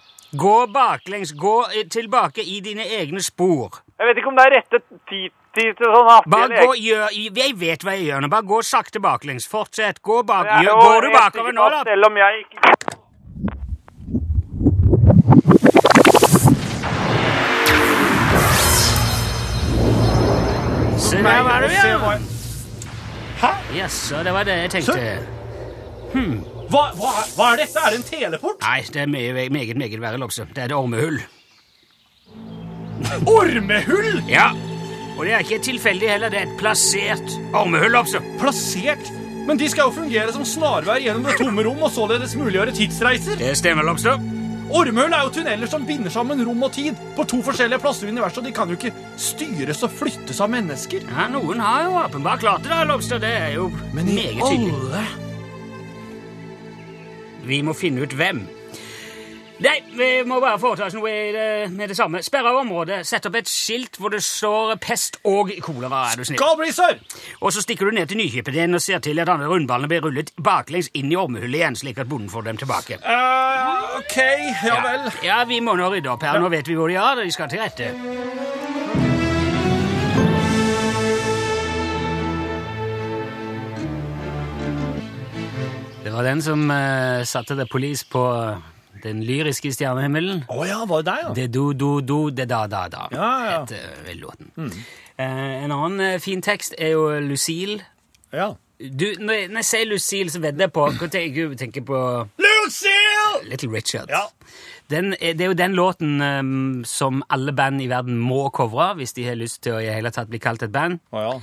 Gå 0.41 0.57
baklengs. 0.73 1.35
Gå 1.37 1.57
tilbake 1.93 2.41
i 2.41 2.59
dine 2.65 2.87
egne 2.97 3.21
spor. 3.21 3.83
Jeg 3.97 4.07
vet 4.07 4.17
ikke 4.21 4.29
om 4.29 4.35
det 4.37 4.43
er 4.45 4.53
rette 4.57 4.79
tid, 5.09 5.31
til 5.57 5.71
sånn 5.81 6.09
artig 6.13 6.29
Bare 6.35 6.59
gå, 6.67 6.73
gjør, 6.85 7.07
jeg 7.17 7.55
vet 7.57 7.81
hva 7.87 7.95
jeg 7.97 8.05
gjør 8.11 8.21
nå. 8.21 8.29
Bare 8.29 8.45
gå 8.51 8.59
sakte 8.67 9.01
baklengs. 9.01 9.47
Fortsett. 9.49 10.01
Gå 10.05 10.19
bak. 10.29 10.51
Gjør, 10.61 10.81
går 10.83 11.07
du 11.07 11.09
bakover 11.17 11.55
nå, 11.57 11.69
da? 11.73 11.81
Selv 11.89 12.05
om 12.11 12.19
jeg 12.21 12.43
ikke 12.45 12.75
Se 20.97 21.17
der 21.23 21.43
var 21.43 21.61
du, 21.61 21.67
ja. 21.67 21.97
hva- 21.97 22.21
Hæ? 23.41 23.51
Jaså, 23.77 24.23
det 24.23 24.33
var 24.33 24.43
det 24.43 24.55
jeg 24.57 24.69
tenkte. 24.71 25.19
Hva, 26.69 26.83
hva, 26.99 27.09
er- 27.21 27.29
hva 27.37 27.51
er 27.53 27.57
dette? 27.57 27.79
Er 27.85 27.89
det 27.89 27.95
en 27.97 28.03
teleport? 28.03 28.61
Nei, 28.61 28.81
det 28.81 29.01
er 29.01 29.05
meget, 29.07 29.51
meget, 29.51 29.77
meget 29.77 30.01
verre, 30.01 30.17
Lopse. 30.17 30.47
Det 30.55 30.57
er 30.57 30.65
et 30.65 30.71
ormehull. 30.71 31.19
Ormehull! 33.27 34.21
Ja, 34.29 34.51
og 35.17 35.25
det 35.25 35.33
er 35.33 35.45
ikke 35.45 35.59
tilfeldig 35.65 36.09
heller. 36.11 36.29
Det 36.33 36.39
er 36.41 36.49
et 36.49 36.57
plassert 36.59 37.37
ormehull, 37.57 37.91
Lopse. 37.95 38.21
Plassert? 38.41 39.13
Men 39.47 39.57
de 39.57 39.69
skal 39.71 39.87
jo 39.87 39.95
fungere 39.95 40.33
som 40.35 40.43
snarveier 40.45 41.05
gjennom 41.07 41.23
det 41.25 41.37
tomme 41.39 41.63
rom 41.65 41.79
og 41.87 41.91
således 41.95 42.35
muliggjøre 42.37 42.73
tidsreiser. 42.75 43.39
Det 43.39 43.53
stemmer, 43.57 43.87
Lobster. 43.87 44.19
Ormehull 44.67 45.13
er 45.15 45.23
jo 45.23 45.31
tunneler 45.37 45.69
som 45.71 45.85
binder 45.87 46.11
sammen 46.11 46.41
rom 46.43 46.65
og 46.67 46.73
tid 46.75 46.97
på 47.15 47.23
to 47.31 47.39
forskjellige 47.45 47.79
plasser 47.79 48.09
i 48.09 48.11
universet, 48.11 48.41
og 48.41 48.49
de 48.49 48.51
kan 48.57 48.67
jo 48.67 48.75
ikke 48.75 48.91
styres 49.23 49.79
og 49.87 49.93
flyttes 49.95 50.41
av 50.43 50.51
mennesker. 50.51 51.05
Ja, 51.07 51.29
noen 51.31 51.63
har 51.63 51.85
jo 51.85 51.95
åpenbart 52.01 52.43
klart 52.43 52.67
det, 52.67 52.73
da, 52.75 52.83
Lobster. 52.89 53.21
Det 53.23 53.31
er 53.31 53.55
jo 53.55 53.69
Men 53.95 54.11
i 54.11 54.19
meget 54.19 54.43
tydelig. 54.43 54.73
alle 54.75 55.05
Vi 57.47 57.61
må 57.63 57.71
finne 57.79 58.03
ut 58.03 58.13
hvem. 58.19 58.43
Nei, 59.57 59.79
vi 59.89 60.07
må 60.29 60.37
bare 60.37 60.59
foreta 60.61 60.85
oss 60.85 60.93
noe 60.93 61.09
i 61.09 61.29
det, 61.33 61.45
med 61.73 61.89
det 61.89 61.95
samme. 61.97 62.19
Sperre 62.21 62.51
av 62.51 62.59
området. 62.59 62.99
Sett 63.09 63.25
opp 63.25 63.39
et 63.39 63.49
skilt 63.49 63.97
hvor 63.97 64.13
det 64.13 64.19
står 64.21 64.75
pest 64.81 65.17
og 65.25 65.49
kolera, 65.65 66.03
er 66.11 66.21
du 66.21 66.27
snill. 66.27 66.37
skal 66.37 66.59
bli, 66.59 66.69
sør! 66.75 66.99
Og 67.41 67.55
så 67.55 67.63
stikker 67.65 67.89
du 67.89 67.97
ned 67.97 68.11
til 68.11 68.21
Nykjøpet 68.21 68.53
din 68.53 68.77
og 68.77 68.83
ser 68.85 69.01
til 69.01 69.17
at 69.23 69.31
andre 69.33 69.49
rundballene 69.49 69.89
blir 69.89 70.05
rullet 70.05 70.29
baklengs 70.37 70.91
inn 70.93 71.09
i 71.09 71.17
ormehullet 71.17 71.57
igjen, 71.57 71.79
slik 71.81 71.97
at 71.97 72.09
bonden 72.11 72.29
får 72.29 72.45
dem 72.51 72.61
tilbake. 72.61 72.99
Uh, 73.01 73.97
OK, 73.97 74.17
ja 74.61 74.77
vel. 74.85 75.09
Ja, 75.25 75.41
vi 75.49 75.57
må 75.65 75.73
nå 75.79 75.89
rydde 75.89 76.13
opp 76.13 76.27
her. 76.27 76.37
Nå 76.37 76.53
vet 76.53 76.69
vi 76.69 76.77
hvor 76.77 76.93
de 76.93 77.01
er. 77.01 77.25
De 77.25 77.33
skal 77.33 77.49
til 77.49 77.65
rette. 77.65 77.91
Det 86.05 86.13
var 86.13 86.29
den 86.29 86.45
som 86.45 86.69
uh, 86.69 87.25
satte 87.25 87.57
The 87.57 87.65
Police 87.65 88.05
på 88.05 88.21
den 89.03 89.23
lyriske 89.25 89.71
stjernehimmelen. 89.75 90.43
Å 90.49 90.65
ja, 90.67 90.79
var 90.89 91.03
det 91.03 91.11
deg, 91.13 91.23
ja? 91.25 91.33
Det 91.37 91.47
do, 91.53 91.65
do, 91.73 91.89
do, 92.01 92.19
det 92.29 92.47
da, 92.49 92.63
da, 92.71 92.85
da. 92.93 93.07
Ja, 93.11 93.31
ja. 93.45 93.59
heter 93.65 94.03
vel 94.07 94.21
låten. 94.23 94.51
Eh, 95.17 95.63
en 95.63 95.71
annen 95.73 95.99
eh, 96.13 96.19
fin 96.23 96.41
tekst 96.45 96.75
er 96.77 96.95
jo 96.95 97.09
Lucille. 97.25 97.81
ja. 98.33 98.53
Du, 98.77 99.07
når 99.17 99.33
jeg, 99.33 99.45
når 99.49 99.57
jeg 99.63 99.65
sier 99.65 99.87
Lucille, 99.89 100.29
så 100.29 100.37
vedder 100.43 100.67
jeg 100.67 100.71
på 100.75 100.83
Hva 100.99 101.07
tenker 101.09 101.47
du? 101.49 101.55
tenker 101.57 101.81
på 101.81 101.97
Lucille! 102.37 103.39
Little 103.49 103.71
Richard. 103.73 104.11
Ja. 104.13 104.27
Den, 104.89 105.11
det 105.19 105.41
er 105.41 105.49
jo 105.51 105.55
den 105.57 105.73
låten 105.75 106.21
um, 106.21 106.83
som 106.87 107.23
alle 107.29 107.51
band 107.53 107.81
i 107.83 107.89
verden 107.91 108.15
må 108.17 108.47
covre 108.55 108.93
hvis 108.95 109.11
de 109.17 109.25
har 109.27 109.35
lyst 109.35 109.59
til 109.65 109.75
å 109.75 109.81
i 109.83 109.89
hele 109.91 110.11
tatt 110.15 110.29
bli 110.31 110.39
kalt 110.39 110.63
et 110.63 110.71
band. 110.71 111.01
Oh, 111.11 111.19
ja. 111.19 111.33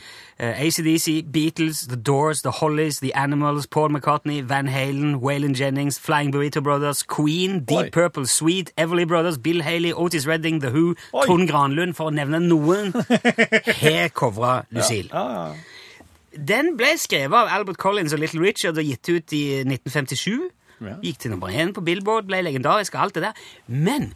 uh, 0.40 0.62
ACDC, 0.64 1.26
Beatles, 1.32 1.82
The 1.90 1.98
Doors, 2.00 2.40
The 2.42 2.54
Hollies, 2.60 3.02
The 3.04 3.12
Animals, 3.14 3.66
Paul 3.66 3.92
McCartney, 3.92 4.40
Van 4.48 4.70
Halen, 4.72 5.20
Waylon 5.20 5.54
Jennings, 5.54 5.98
Flying 5.98 6.32
Burrito 6.32 6.62
Brothers, 6.62 7.02
Queen, 7.02 7.60
Deep 7.64 7.78
Oi. 7.78 7.90
Purple, 7.90 8.26
Sweet, 8.26 8.72
Everly 8.78 9.04
Brothers, 9.04 9.36
Bill 9.36 9.62
Haley, 9.62 9.92
Otis 9.92 10.26
Redding, 10.26 10.60
The 10.60 10.72
Who, 10.72 10.96
Oi. 11.12 11.26
Trond 11.26 11.48
Granlund, 11.50 11.94
for 12.00 12.08
å 12.08 12.16
nevne 12.16 12.40
noen, 12.40 12.94
har 13.84 14.08
covra 14.16 14.62
Lucille. 14.72 15.12
Ja, 15.12 15.28
ja. 15.52 15.74
Den 16.34 16.74
ble 16.78 16.96
skrevet 16.98 17.36
av 17.44 17.52
Albert 17.60 17.78
Collins 17.78 18.14
og 18.16 18.18
Little 18.24 18.42
Richard 18.42 18.78
og 18.80 18.88
gitt 18.88 19.06
ut 19.06 19.34
i 19.36 19.44
1957. 19.62 20.48
Ja. 20.80 20.96
Gikk 21.02 21.18
til 21.22 21.30
nummer 21.34 21.52
én 21.52 21.72
på 21.72 21.84
Billboard, 21.84 22.26
ble 22.28 22.42
legendarisk 22.42 22.94
og 22.94 23.02
alt 23.06 23.14
det 23.14 23.22
der. 23.28 23.44
Men 23.66 24.12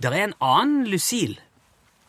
det 0.00 0.10
er 0.10 0.24
en 0.24 0.34
annen 0.40 0.86
Lucille 0.90 1.36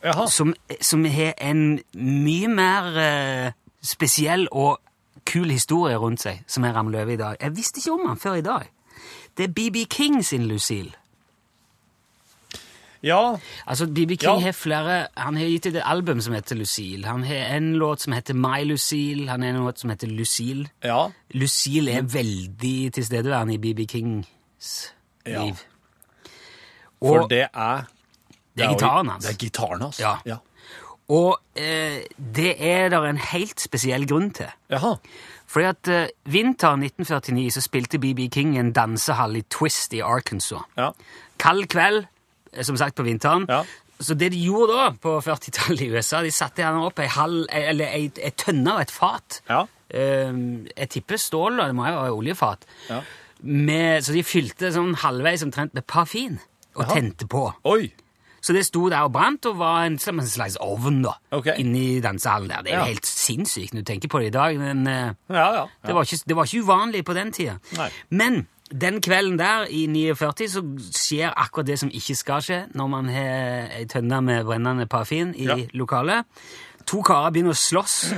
Jaha. 0.04 0.28
som, 0.28 0.54
som 0.82 1.06
har 1.06 1.34
en 1.42 1.80
mye 1.96 2.48
mer 2.48 2.98
eh, 2.98 3.52
spesiell 3.84 4.48
og 4.52 4.80
kul 5.28 5.52
historie 5.52 5.98
rundt 6.02 6.24
seg, 6.24 6.42
som 6.48 6.64
er 6.66 6.74
Ramløve 6.74 7.14
i 7.14 7.20
dag. 7.20 7.38
Jeg 7.42 7.56
visste 7.56 7.80
ikke 7.80 7.94
om 7.98 8.08
han 8.10 8.18
før 8.18 8.40
i 8.40 8.46
dag. 8.46 8.72
Det 9.38 9.50
er 9.50 9.54
BB 9.54 9.86
King 9.90 10.26
sin 10.26 10.48
Lucille. 10.50 10.92
Ja. 13.04 13.38
Altså, 13.68 13.88
BB 13.88 14.16
King 14.20 14.30
Ja. 14.30 14.40
har 14.40 14.52
flere 14.52 15.08
Han 15.18 15.36
har 15.38 15.46
gitt 15.46 15.66
ut 15.66 15.76
et 15.76 15.84
album 15.86 16.22
som 16.22 16.34
heter 16.34 16.56
Lucille. 16.56 17.06
Han 17.08 17.24
har 17.24 17.36
en 17.58 17.74
låt 17.82 18.02
som 18.02 18.14
heter 18.14 18.34
My 18.34 18.64
Lucille. 18.64 19.30
Han 19.30 19.42
har 19.42 19.50
en 19.50 19.64
låt 19.66 19.80
som 19.80 19.90
heter 19.90 20.08
Lucille. 20.08 20.70
Ja. 20.84 21.08
Lucille 21.34 21.92
er 21.92 22.02
veldig 22.02 22.94
tilstedeværende 22.94 23.54
i 23.54 23.58
BB 23.58 23.88
Kings 23.90 24.94
liv. 25.26 25.56
For 27.02 27.24
Og 27.24 27.30
det 27.30 27.48
er 27.54 27.88
det 28.58 28.66
er 28.66 28.74
gitaren 28.74 29.08
hans. 29.10 29.26
Det 29.26 29.34
er 29.34 29.38
gitaren 29.38 29.82
hans. 29.82 30.00
Ja. 30.00 30.38
Og 31.10 31.40
eh, 31.56 32.02
det 32.36 32.56
er 32.60 32.90
der 32.90 33.04
en 33.10 33.18
helt 33.18 33.60
spesiell 33.62 34.06
grunn 34.08 34.30
til. 34.32 34.48
Jaha. 34.70 34.94
Fordi 35.48 35.66
at 35.66 35.88
eh, 35.88 36.08
vinteren 36.26 36.84
1949 36.84 37.52
så 37.52 37.62
spilte 37.66 38.00
BB 38.00 38.30
King 38.32 38.58
en 38.60 38.72
dansehall 38.72 39.36
i 39.36 39.42
Twist 39.50 39.94
i 39.94 40.00
Arkansas. 40.00 40.62
Ja. 40.78 40.92
Kald 41.40 41.68
kveld, 41.68 42.06
som 42.66 42.78
sagt 42.80 42.96
på 42.98 43.06
vinteren. 43.08 43.46
Ja. 43.50 43.64
Så 44.02 44.16
det 44.18 44.32
de 44.34 44.40
gjorde 44.42 44.74
da, 44.74 44.88
på 44.98 45.20
40-tallet 45.22 45.84
i 45.86 45.92
USA, 45.94 46.24
de 46.26 46.32
satte 46.34 46.64
gjerne 46.64 46.82
opp 46.88 47.00
ei 47.04 47.08
halv, 47.14 47.46
eller 47.54 47.92
ei, 47.94 48.08
ei 48.18 48.32
tønne 48.34 48.74
og 48.74 48.82
et 48.82 48.94
fat. 48.94 49.42
Ja. 49.50 49.64
Eh, 49.94 50.32
jeg 50.74 50.90
tipper 50.96 51.22
stål, 51.22 51.60
da, 51.62 51.68
det 51.70 51.78
må 51.78 51.86
jo 51.86 52.00
være 52.00 52.16
oljefat. 52.18 52.66
Ja. 52.90 53.02
Med, 53.42 54.04
så 54.06 54.14
de 54.14 54.24
fylte 54.26 54.70
sånn 54.74 54.96
halvveis 55.02 55.44
omtrent 55.46 55.74
med 55.78 55.86
parfin 55.90 56.40
og 56.76 56.84
Aha. 56.86 56.94
tente 56.98 57.28
på. 57.30 57.48
Oi. 57.70 57.92
Så 58.42 58.56
det 58.58 58.64
sto 58.66 58.88
der 58.90 59.06
og 59.06 59.12
brant 59.14 59.46
og 59.46 59.60
var 59.60 59.84
en, 59.86 60.00
en 60.02 60.26
slags 60.26 60.56
ovn 60.66 61.04
da, 61.06 61.12
okay. 61.38 61.60
inni 61.62 62.00
dansehallen 62.02 62.50
der. 62.50 62.64
Det 62.66 62.72
er 62.72 62.80
jo 62.80 62.86
Ja. 62.88 62.90
helt 62.90 63.06
sinnssykt 63.06 63.76
når 63.76 63.84
du 63.86 63.90
tenker 63.92 64.10
på 64.10 64.22
det 64.24 64.32
i 64.32 64.34
dag, 64.34 64.58
men 64.58 64.82
eh, 64.90 65.14
Ja, 65.30 65.46
ja. 65.60 65.66
det, 65.86 65.94
var 65.94 66.10
ikke, 66.10 66.24
det 66.26 66.38
var 66.40 66.50
ikke 66.50 66.64
uvanlig 66.66 67.04
på 67.06 67.14
den 67.14 67.30
tida. 67.38 67.60
Nei. 67.78 67.90
Men 68.10 68.48
den 68.72 69.02
kvelden 69.04 69.38
der 69.40 69.66
i 69.70 69.86
49 69.88 70.48
så 70.54 70.62
skjer 70.96 71.34
akkurat 71.36 71.68
det 71.68 71.80
som 71.82 71.90
ikke 71.92 72.16
skal 72.16 72.42
skje 72.46 72.60
når 72.78 72.88
man 72.94 73.10
har 73.12 73.72
ei 73.78 73.86
tønne 73.92 74.22
med 74.24 74.46
brennende 74.48 74.86
parafin 74.88 75.34
i 75.36 75.46
Ja. 75.50 75.58
lokalet. 75.74 76.26
To 76.86 77.02
karer 77.06 77.32
begynner 77.32 77.52
å 77.54 77.60
slåss, 77.60 78.14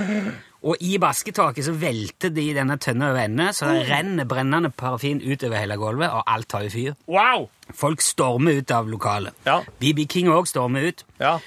og 0.64 0.78
i 0.80 0.98
basketaket 0.98 1.66
så 1.66 1.74
velter 1.76 2.30
de 2.32 2.46
denne 2.56 2.78
tønna 2.80 3.10
over 3.12 3.20
ende, 3.26 3.50
så 3.54 3.68
det 3.74 3.90
renner 3.90 4.24
brennende 4.26 4.70
parafin 4.72 5.20
utover 5.20 5.58
hele 5.60 5.76
gulvet, 5.78 6.10
og 6.16 6.24
alt 6.28 6.48
tar 6.48 6.64
jo 6.64 6.70
fyr. 6.70 6.94
Wow! 7.08 7.50
Folk 7.74 8.02
stormer 8.02 8.62
ut 8.62 8.72
av 8.72 8.88
lokalet. 8.88 9.34
Ja. 9.46 9.60
BB 9.82 10.06
King 10.10 10.28
òg 10.32 10.48
stormer 10.48 10.88
ut. 10.88 11.04
Ja. 11.20 11.40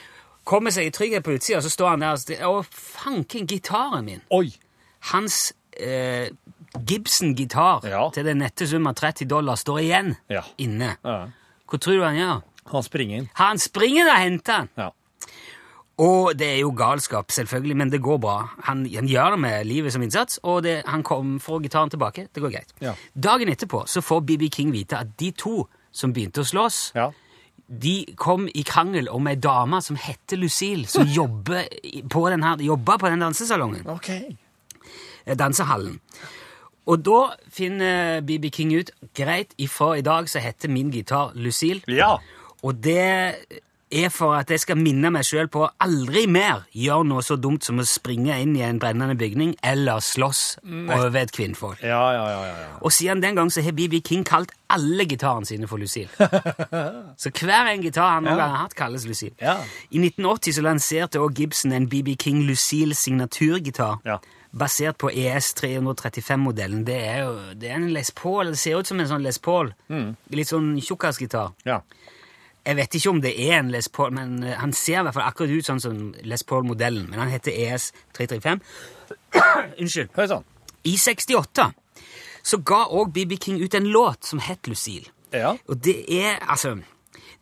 Kommer 0.44 0.70
seg 0.70 0.86
i 0.86 0.90
trygghet 0.94 1.24
på 1.24 1.32
utsida, 1.38 1.62
så 1.64 1.70
står 1.72 1.88
han 1.94 2.00
der 2.04 2.12
og 2.12 2.18
sier 2.22 2.44
Å, 2.46 2.60
fanken, 2.70 3.46
gitaren 3.48 4.04
min! 4.04 4.20
Oi. 4.30 4.52
Hans 5.12 5.52
eh, 5.80 6.28
Gibson-gitar 6.84 7.84
Ja. 7.88 8.10
til 8.10 8.24
den 8.24 8.38
nette 8.38 8.66
sum 8.66 8.86
av 8.86 8.94
30 8.94 9.26
dollar 9.28 9.54
står 9.56 9.80
igjen 9.80 10.16
Ja. 10.30 10.42
inne. 10.58 10.96
Ja. 11.04 11.28
Hva 11.68 11.78
tror 11.78 11.92
du 11.98 12.02
han 12.04 12.16
gjør? 12.16 12.42
Han 12.72 12.82
springer 12.82 13.16
inn. 13.18 13.28
Han 13.34 13.58
springer 13.58 14.08
og 14.10 14.16
henter 14.18 14.56
den! 14.58 14.68
Ja. 14.76 14.90
Og 15.98 16.36
det 16.36 16.46
er 16.46 16.58
jo 16.60 16.70
galskap, 16.76 17.30
selvfølgelig, 17.32 17.76
men 17.76 17.90
det 17.90 18.02
går 18.02 18.18
bra. 18.20 18.50
Han, 18.64 18.82
han 18.94 19.06
gjør 19.08 19.30
det 19.30 19.38
med 19.40 19.64
livet 19.66 19.92
som 19.92 20.02
innsats, 20.02 20.38
og 20.44 20.62
det, 20.62 20.82
han 20.86 21.02
kom, 21.02 21.38
får 21.40 21.62
gitaren 21.62 21.88
tilbake. 21.90 22.26
Det 22.34 22.42
går 22.42 22.50
greit. 22.52 22.74
Dagen 23.16 23.48
etterpå 23.48 23.86
så 23.88 24.02
får 24.04 24.20
BB 24.28 24.50
King 24.52 24.72
vite 24.72 24.98
at 24.98 25.14
de 25.16 25.30
to 25.32 25.66
som 25.92 26.12
begynte 26.12 26.42
å 26.42 26.44
slåss, 26.44 26.92
Ja. 26.94 27.10
de 27.68 28.04
kom 28.16 28.46
i 28.54 28.62
krangel 28.62 29.08
om 29.08 29.26
ei 29.26 29.34
dame 29.36 29.80
som 29.82 29.96
heter 29.96 30.36
Lucille, 30.36 30.86
som 30.86 31.06
jobber 31.08 31.64
på 32.10 32.28
den 32.30 32.42
her, 32.42 32.56
på 32.58 33.08
den 33.08 33.20
dansesalongen, 33.20 33.86
Ok. 33.88 34.10
eh, 35.26 35.34
dansehallen. 35.34 35.98
Og 36.87 37.03
da 37.07 37.20
finner 37.53 38.20
BB 38.27 38.51
King 38.55 38.75
ut 38.79 38.90
greit, 39.16 39.55
ifra 39.59 39.96
i 39.99 40.05
dag 40.07 40.29
så 40.31 40.42
heter 40.42 40.70
min 40.70 40.92
gitar 40.94 41.33
Lucille. 41.35 41.83
Ja. 41.90 42.16
Og 42.62 42.79
det 42.83 43.03
er 43.90 44.09
for 44.11 44.35
at 44.35 44.51
jeg 44.51 44.61
skal 44.61 44.79
minne 44.79 45.12
meg 45.14 45.27
sjøl 45.27 45.46
på 45.51 45.62
å 45.62 45.68
aldri 45.83 46.25
mer 46.31 46.64
gjøre 46.75 47.07
noe 47.07 47.22
så 47.22 47.37
dumt 47.38 47.66
som 47.66 47.79
å 47.79 47.87
springe 47.87 48.35
inn 48.42 48.57
i 48.59 48.64
en 48.66 48.81
brennende 48.83 49.14
bygning 49.18 49.55
eller 49.62 50.03
slåss 50.03 50.59
over 50.66 51.20
et 51.20 51.35
kvinnfolk. 51.35 51.83
Ja, 51.87 52.03
ja, 52.14 52.25
ja, 52.33 52.40
ja. 52.49 52.57
ja. 52.64 52.72
Og 52.83 52.94
siden 52.94 53.22
den 53.22 53.38
gang 53.38 53.51
så 53.53 53.62
har 53.62 53.77
BB 53.79 54.01
King 54.07 54.27
kalt 54.27 54.55
alle 54.70 55.07
gitarene 55.07 55.46
sine 55.46 55.70
for 55.70 55.79
Lucille. 55.79 56.11
så 57.22 57.31
hver 57.31 57.70
en 57.70 57.85
gitar 57.87 58.16
han 58.16 58.27
noen 58.27 58.40
gang 58.40 58.57
har 58.57 58.64
hatt, 58.66 58.75
kalles 58.79 59.07
Lucille. 59.07 59.37
Ja. 59.42 59.61
I 59.90 60.03
1980 60.03 60.59
så 60.59 60.66
lanserte 60.66 61.22
også 61.22 61.38
Gibson 61.38 61.77
en 61.77 61.87
BB 61.90 62.16
King 62.18 62.42
Lucille 62.49 62.94
signaturgitar. 62.99 64.03
Ja. 64.07 64.18
Basert 64.56 64.96
på 65.02 65.10
E 65.12 65.26
ES 65.28 65.50
335-modellen. 65.58 66.84
Det 66.86 66.96
er 66.96 67.18
jo 67.26 67.32
det 67.60 67.68
er 67.70 67.76
en 67.76 67.90
Les 67.92 68.10
Paul. 68.16 68.52
Det 68.54 68.58
ser 68.60 68.78
ut 68.80 68.88
som 68.88 69.00
en 69.02 69.08
sånn 69.10 69.24
Les 69.26 69.38
Paul. 69.42 69.72
Litt 70.32 70.48
sånn 70.52 70.76
tjukkasgitar. 70.80 71.52
ja. 71.68 71.82
Jeg 72.66 72.74
vet 72.80 72.94
ikke 72.98 73.10
om 73.12 73.20
det 73.22 73.30
er 73.38 73.60
en 73.60 73.68
Les 73.70 73.86
Paul, 73.94 74.10
men 74.10 74.40
eh, 74.42 74.56
han 74.58 74.72
ser 74.74 74.96
i 74.98 75.02
hvert 75.06 75.14
fall 75.14 75.28
akkurat 75.28 75.52
ut 75.54 75.68
sånn 75.68 75.78
som 75.78 75.98
Les 76.26 76.42
Paul-modellen. 76.42 77.04
Men 77.06 77.20
han 77.22 77.30
heter 77.30 77.54
E 77.54 77.68
ES 77.76 77.92
335. 78.16 78.58
Unnskyld. 79.84 80.10
Hør 80.16 80.26
sånn. 80.32 80.48
I 80.82 80.96
68 80.98 81.68
så 82.46 82.58
ga 82.66 82.80
òg 82.90 83.12
BB 83.14 83.36
King 83.44 83.60
ut 83.62 83.74
en 83.78 83.86
låt 83.94 84.26
som 84.26 84.42
het 84.42 84.66
Lucille. 84.66 85.06
Ja. 85.30 85.52
Og 85.70 85.78
det 85.86 85.94
er 86.10 86.40
altså 86.42 86.74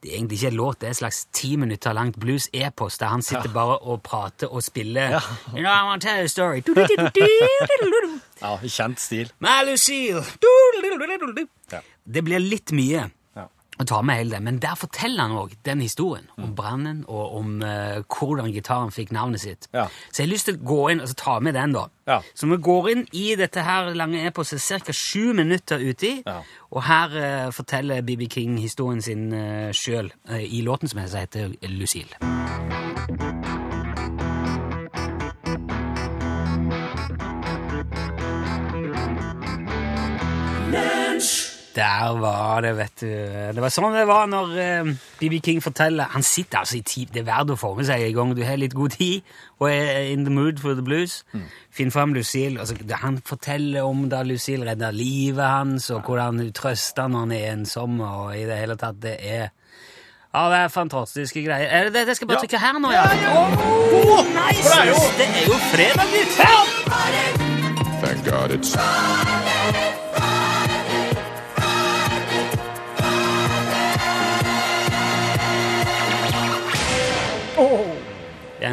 Det 0.04 0.10
er 0.12 0.18
egentlig 0.18 0.36
ikke 0.36 0.48
en 0.52 0.56
låt, 0.58 0.76
det 0.82 0.86
er 0.86 0.90
et 0.92 0.98
slags 0.98 1.18
ti 1.32 1.54
minutter 1.56 1.94
langt 1.96 2.18
blues-epos 2.20 2.98
der 3.00 3.08
han 3.08 3.22
sitter 3.24 3.48
bare 3.54 3.78
og 3.88 4.02
prater 4.04 4.52
og 4.52 4.60
spiller 4.62 5.14
Ja. 5.16 5.20
You 5.54 5.62
know, 5.62 5.72
I 5.72 5.86
want 5.88 6.02
to 6.02 6.08
tell 6.08 6.20
a 6.20 6.28
story. 6.28 6.60
Ja, 8.42 8.58
kjent 8.60 9.00
stil. 9.00 9.30
My 9.40 9.62
Lucille. 9.64 10.20
Ja. 11.72 11.80
Det 12.04 12.24
blir 12.26 12.42
litt 12.44 12.72
mye 12.76 13.06
Ja. 13.78 13.84
tar 13.84 13.96
ta 13.96 14.02
med 14.02 14.16
hele 14.16 14.30
det, 14.36 14.42
men 14.42 14.58
der 14.62 14.74
forteller 14.78 15.22
han 15.22 15.36
òg 15.38 15.54
den 15.64 15.80
historien 15.80 16.28
om 16.38 16.54
brannen 16.54 17.04
og 17.08 17.36
om 17.36 17.62
uh, 17.62 18.02
hvordan 18.06 18.52
gitaren 18.54 18.90
fikk 18.94 19.10
navnet 19.12 19.40
sitt. 19.40 19.68
Ja. 19.74 19.88
Så 20.12 20.22
jeg 20.22 20.28
har 20.28 20.32
lyst 20.32 20.46
til 20.50 20.58
å 20.58 20.64
gå 20.64 20.80
inn 20.92 21.00
og 21.00 21.08
så 21.10 21.14
ta 21.18 21.38
med 21.40 21.54
den, 21.54 21.72
da. 21.74 21.86
Ja. 22.06 22.20
Så 22.34 22.46
vi 22.50 22.56
går 22.56 22.90
inn 22.92 23.06
i 23.12 23.34
dette 23.34 23.64
her 23.66 23.92
lange 23.94 24.22
eposet 24.26 24.62
ca. 24.62 24.92
sju 24.92 25.32
minutter 25.34 25.78
uti, 25.82 26.22
Ja. 26.26 26.40
og 26.70 26.82
her 26.86 27.08
uh, 27.46 27.50
forteller 27.52 28.02
BB 28.02 28.28
King 28.30 28.58
historien 28.58 29.02
sin 29.02 29.32
uh, 29.32 29.72
sjøl 29.72 30.12
i 30.38 30.62
låten 30.62 30.88
som 30.88 31.00
heter 31.00 31.56
Lucille. 31.68 33.33
Der 41.74 42.12
var 42.20 42.60
det, 42.62 42.70
vet 42.78 43.00
du. 43.00 43.08
Det 43.54 43.62
var 43.62 43.72
sånn 43.74 43.94
det 43.96 44.04
var 44.06 44.28
når 44.30 44.52
eh, 44.62 44.90
BB 45.18 45.40
King 45.42 45.60
forteller 45.64 46.06
Han 46.12 46.22
sitter 46.22 46.60
altså 46.60 46.76
i 46.78 46.82
tid. 46.86 47.08
Det 47.10 47.24
er 47.24 47.26
verdt 47.32 47.50
å 47.50 47.56
få 47.58 47.72
med 47.74 47.88
seg 47.88 48.04
en 48.06 48.14
gang 48.14 48.34
du 48.38 48.44
har 48.46 48.56
litt 48.60 48.76
god 48.78 48.94
tid 48.94 49.22
og 49.58 49.68
er 49.70 50.10
in 50.12 50.22
the 50.26 50.30
mood 50.34 50.60
for 50.62 50.74
the 50.78 50.82
blues. 50.86 51.24
Finn 51.74 51.90
fram 51.90 52.14
Lucille. 52.14 52.60
Altså, 52.60 52.76
han 53.00 53.18
forteller 53.26 53.82
om 53.86 54.06
da 54.12 54.22
Lucille 54.26 54.66
redda 54.68 54.90
livet 54.94 55.42
hans, 55.44 55.90
og 55.90 56.02
hvordan 56.06 56.38
hun 56.42 56.52
trøster 56.54 57.08
når 57.10 57.18
han 57.26 57.32
er 57.32 57.52
ensom, 57.54 58.00
og 58.04 58.36
i 58.38 58.44
det 58.46 58.58
hele 58.60 58.76
tatt 58.78 59.00
Det 59.02 59.16
er 59.20 59.48
Ja, 60.34 60.48
det 60.50 60.56
er 60.64 60.68
fantastiske 60.74 61.42
greier. 61.46 61.66
Er 61.70 61.84
det 61.88 61.92
det? 61.94 62.06
Jeg 62.08 62.16
skal 62.16 62.28
bare 62.28 62.38
Ja. 62.38 62.46
trykke 62.46 62.58
her 62.58 62.78
nå, 62.82 62.90
ja. 62.90 63.04
Åh, 63.04 64.24
nice! 64.34 64.62
det 64.66 64.78
er 64.78 64.86
jo- 64.90 65.14
Det 65.18 65.28
er 65.30 65.46
jo 65.46 65.58
fredag, 65.70 66.06
gutt! 66.14 66.34
Thank 68.02 68.24
God 68.26 68.50
it's 68.50 68.74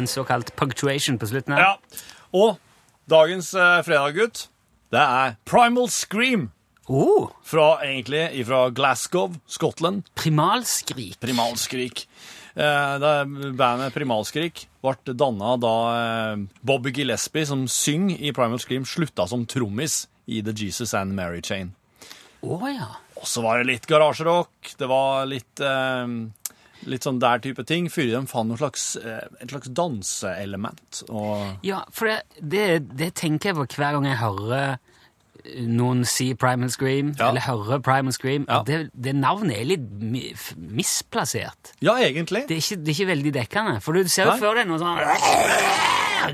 en 0.02 0.10
såkalt 0.10 0.54
punctuation 0.58 1.18
på 1.18 1.30
slutten 1.30 1.56
her. 1.56 1.62
Ja. 1.72 2.02
Og 2.36 2.58
dagens 3.10 3.52
eh, 3.54 3.78
fredaggutt, 3.86 4.46
det 4.92 5.02
er 5.02 5.38
Primal 5.48 5.88
Scream 5.92 6.50
Oh, 6.90 7.30
Fra, 7.46 7.78
egentlig 7.86 8.44
fra 8.44 8.66
Glasgow, 8.74 9.36
Skottland. 9.46 10.02
primalskrik. 10.18 11.14
Primalskrik. 11.20 12.08
Eh, 12.54 12.94
det 13.00 13.08
er 13.08 13.52
bandet 13.56 13.94
Primalskrik 13.94 14.66
ble 14.82 15.14
danna 15.14 15.54
da 15.62 15.74
eh, 15.92 16.42
Bobby 16.60 16.92
Gillespie, 16.92 17.46
som 17.46 17.64
synger 17.70 18.18
i 18.18 18.32
Primal 18.34 18.60
Scream, 18.60 18.84
slutta 18.84 19.28
som 19.30 19.46
trommis 19.46 20.08
i 20.26 20.42
The 20.42 20.52
Jesus 20.52 20.92
and 20.98 21.14
Mary 21.14 21.40
Chain. 21.40 21.72
Oh, 22.42 22.66
ja. 22.66 22.90
Og 23.16 23.28
så 23.30 23.44
var 23.44 23.62
det 23.62 23.70
litt 23.70 23.86
garasjerock, 23.86 24.74
det 24.76 24.90
var 24.90 25.30
litt 25.30 25.62
eh, 25.62 26.06
Litt 26.90 27.04
sånn 27.06 27.20
der 27.22 27.38
type 27.44 27.62
ting, 27.68 27.86
Fyrer 27.92 28.20
de 28.24 28.44
noe 28.48 28.58
slags, 28.58 28.96
eh, 28.98 29.20
et 29.40 29.50
slags 29.52 29.68
danseelement. 29.70 31.02
Ja, 31.62 31.84
for 31.94 32.10
det, 32.10 32.22
det, 32.40 32.64
det 32.98 33.12
tenker 33.14 33.52
jeg 33.52 33.58
på 33.60 33.66
hver 33.76 33.92
gang 33.98 34.08
jeg 34.10 34.18
hører 34.18 34.56
eh, 34.72 34.76
noen 35.66 36.04
si 36.06 36.32
Primal 36.38 36.70
Scream, 36.70 37.14
Ja. 37.18 37.28
eller 37.30 37.40
hører 37.46 37.80
Primal 37.82 38.12
Scream. 38.14 38.44
Ja. 38.48 38.62
Det, 38.66 38.90
det 38.94 39.14
navnet 39.18 39.58
er 39.60 39.68
litt 39.72 39.86
misplassert. 40.58 41.72
Ja, 41.82 41.96
egentlig. 42.02 42.44
Det 42.48 42.56
er, 42.58 42.62
ikke, 42.62 42.80
det 42.82 42.92
er 42.92 42.98
ikke 42.98 43.10
veldig 43.12 43.34
dekkende, 43.38 43.76
for 43.82 43.94
du 43.98 44.08
ser 44.10 44.30
jo 44.30 44.36
før 44.42 44.58
deg 44.60 44.70
noe 44.70 44.78
sånn 44.82 44.98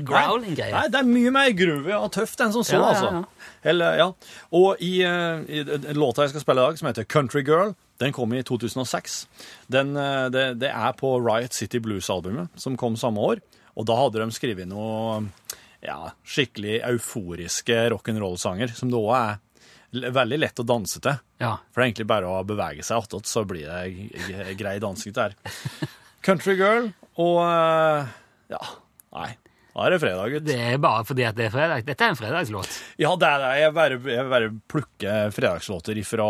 growling-greier. 0.05 0.75
Nei, 0.75 0.87
det 0.93 0.99
er 1.01 1.07
mye 1.09 1.31
mer 1.33 1.51
groovy 1.57 1.93
og 1.97 2.11
tøft 2.13 2.41
enn 2.45 2.53
som 2.53 2.65
så, 2.65 2.77
Ja, 2.77 2.89
altså. 2.93 3.23
Eller, 3.65 3.97
ja. 3.99 4.09
Og 4.55 4.81
i, 4.85 4.99
i, 5.01 5.61
i 5.65 5.95
låta 5.97 6.25
jeg 6.27 6.33
skal 6.35 6.43
spille 6.45 6.61
i 6.61 6.67
dag, 6.69 6.77
som 6.79 6.89
heter 6.91 7.07
Country 7.09 7.41
Girl, 7.47 7.73
den 7.99 8.13
kom 8.15 8.33
i 8.33 8.43
2006. 8.47 9.19
Den, 9.67 9.95
eh, 9.99 10.27
det, 10.33 10.45
det 10.61 10.71
er 10.71 10.95
på 10.99 11.17
Riot 11.19 11.55
City 11.55 11.81
Blues-albumet, 11.83 12.53
som 12.59 12.77
kom 12.79 12.97
samme 12.99 13.19
år. 13.19 13.43
Og 13.79 13.87
da 13.87 13.97
hadde 13.99 14.23
de 14.23 14.35
skrevet 14.35 14.67
noen 14.67 15.29
ja, 15.83 16.09
skikkelig 16.27 16.79
euforiske 16.89 17.77
rock'n'roll-sanger, 17.93 18.73
som 18.75 18.91
det 18.91 18.99
òg 18.99 19.13
er 19.17 20.11
veldig 20.13 20.39
lett 20.39 20.59
å 20.61 20.67
danse 20.67 21.01
til. 21.03 21.19
Ja. 21.41 21.55
For 21.71 21.79
det 21.79 21.85
er 21.85 21.89
egentlig 21.89 22.09
bare 22.11 22.29
å 22.29 22.43
bevege 22.47 22.85
seg 22.85 23.01
attåt, 23.01 23.29
så 23.29 23.45
blir 23.47 23.69
det 23.69 24.55
grei 24.59 24.77
dansing 24.83 25.15
der. 25.15 25.35
Country 26.25 26.57
Girl 26.59 26.91
og 27.19 27.37
eh, 27.45 28.09
Ja, 28.51 28.59
nei. 29.15 29.29
Da 29.79 29.85
er 29.87 29.93
det 29.95 29.99
fredag, 30.03 30.33
gutt. 30.33 30.43
Det 30.43 30.55
er 30.59 30.79
bare 30.83 31.03
fordi 31.07 31.23
at 31.23 31.37
det 31.37 31.45
er 31.45 31.53
fredag. 31.53 31.85
Dette 31.87 32.03
er 32.03 32.11
en 32.11 32.17
fredagslåt. 32.19 32.73
Ja, 32.99 33.13
det 33.15 33.27
er 33.29 33.39
det. 33.39 33.51
Jeg 33.61 33.73
bare, 33.77 33.99
jeg 34.11 34.25
bare 34.33 34.49
plukker 34.73 35.31
fredagslåter 35.31 36.01
ifra 36.01 36.25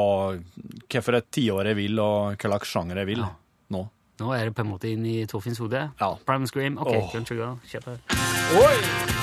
hvilket 0.86 1.32
tiår 1.34 1.72
jeg 1.72 1.80
vil, 1.80 2.02
og 2.04 2.38
slags 2.46 2.70
sjanger 2.70 3.02
jeg 3.02 3.10
vil. 3.10 3.24
Ja. 3.26 3.32
Nå. 3.74 3.88
Nå 4.22 4.36
er 4.38 4.52
det 4.52 4.54
på 4.54 4.68
en 4.68 4.70
måte 4.76 4.92
inn 4.92 5.08
i 5.10 5.24
Torfinns 5.32 5.64
hode. 5.64 5.82
Ja. 5.98 6.12
Primal 6.30 6.52
Scream. 6.52 6.78
OK, 6.78 6.94
oh. 6.94 7.10
Country 7.16 7.40
Girl. 7.42 7.58
Kjør 7.72 7.88
på. 7.88 7.98
Ja, 8.54 9.19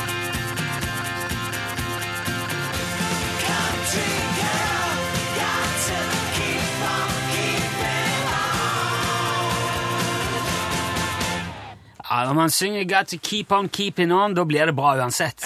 når 12.26 12.34
man 12.34 12.50
synger 12.50 12.84
'Got 12.84 13.08
to 13.08 13.18
keep 13.22 13.52
on 13.52 13.68
keeping 13.68 14.12
on', 14.12 14.34
da 14.34 14.44
blir 14.44 14.66
det 14.66 14.74
bra 14.76 14.94
uansett. 14.98 15.42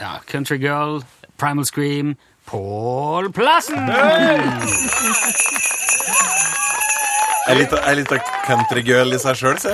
Ja. 0.00 0.18
Country 0.26 0.58
Girl, 0.58 1.00
Primal 1.38 1.64
Scream, 1.66 2.16
Pål 2.46 3.32
Plassen! 3.32 3.88
Ei 7.48 7.54
lita- 7.56 7.80
ei 7.88 7.94
lita 7.96 8.18
countrygirl 8.46 9.14
i 9.16 9.18
seg 9.18 9.34
sjøl, 9.40 9.56
se. 9.58 9.72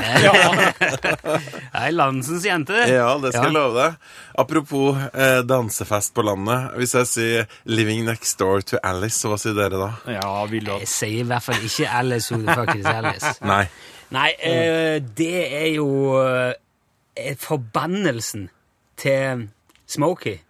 Ei 1.76 1.90
Landsens 1.92 2.44
jente. 2.46 2.76
Ja, 2.88 3.08
det 3.20 3.32
skal 3.34 3.48
jeg 3.50 3.52
love 3.56 3.74
deg. 3.76 3.96
Apropos 4.38 4.96
eh, 5.12 5.40
dansefest 5.44 6.14
på 6.16 6.24
landet. 6.24 6.70
Hvis 6.78 6.94
jeg 6.96 7.06
sier 7.10 7.44
'Living 7.66 8.04
next 8.06 8.38
door 8.38 8.62
to 8.62 8.78
Alice', 8.84 9.26
hva 9.28 9.36
sier 9.36 9.52
dere 9.58 9.76
da? 9.82 9.90
Ja, 10.14 10.44
vil 10.46 10.64
du 10.64 10.72
Jeg 10.78 10.88
sier 10.88 11.20
i 11.24 11.28
hvert 11.28 11.42
fall 11.42 11.60
ikke 11.68 11.90
Alice 11.98 12.32
who 12.32 12.40
the 12.46 12.54
fuck 12.54 12.74
is 12.78 12.86
Alice. 12.86 13.34
Nei. 13.44 13.66
Nei, 14.14 14.30
eh, 14.38 14.98
det 15.18 15.38
er 15.50 15.68
jo 15.74 15.88
eh, 16.20 17.34
forbannelsen 17.42 18.48
til 19.00 19.48
Smokie. 19.86 20.40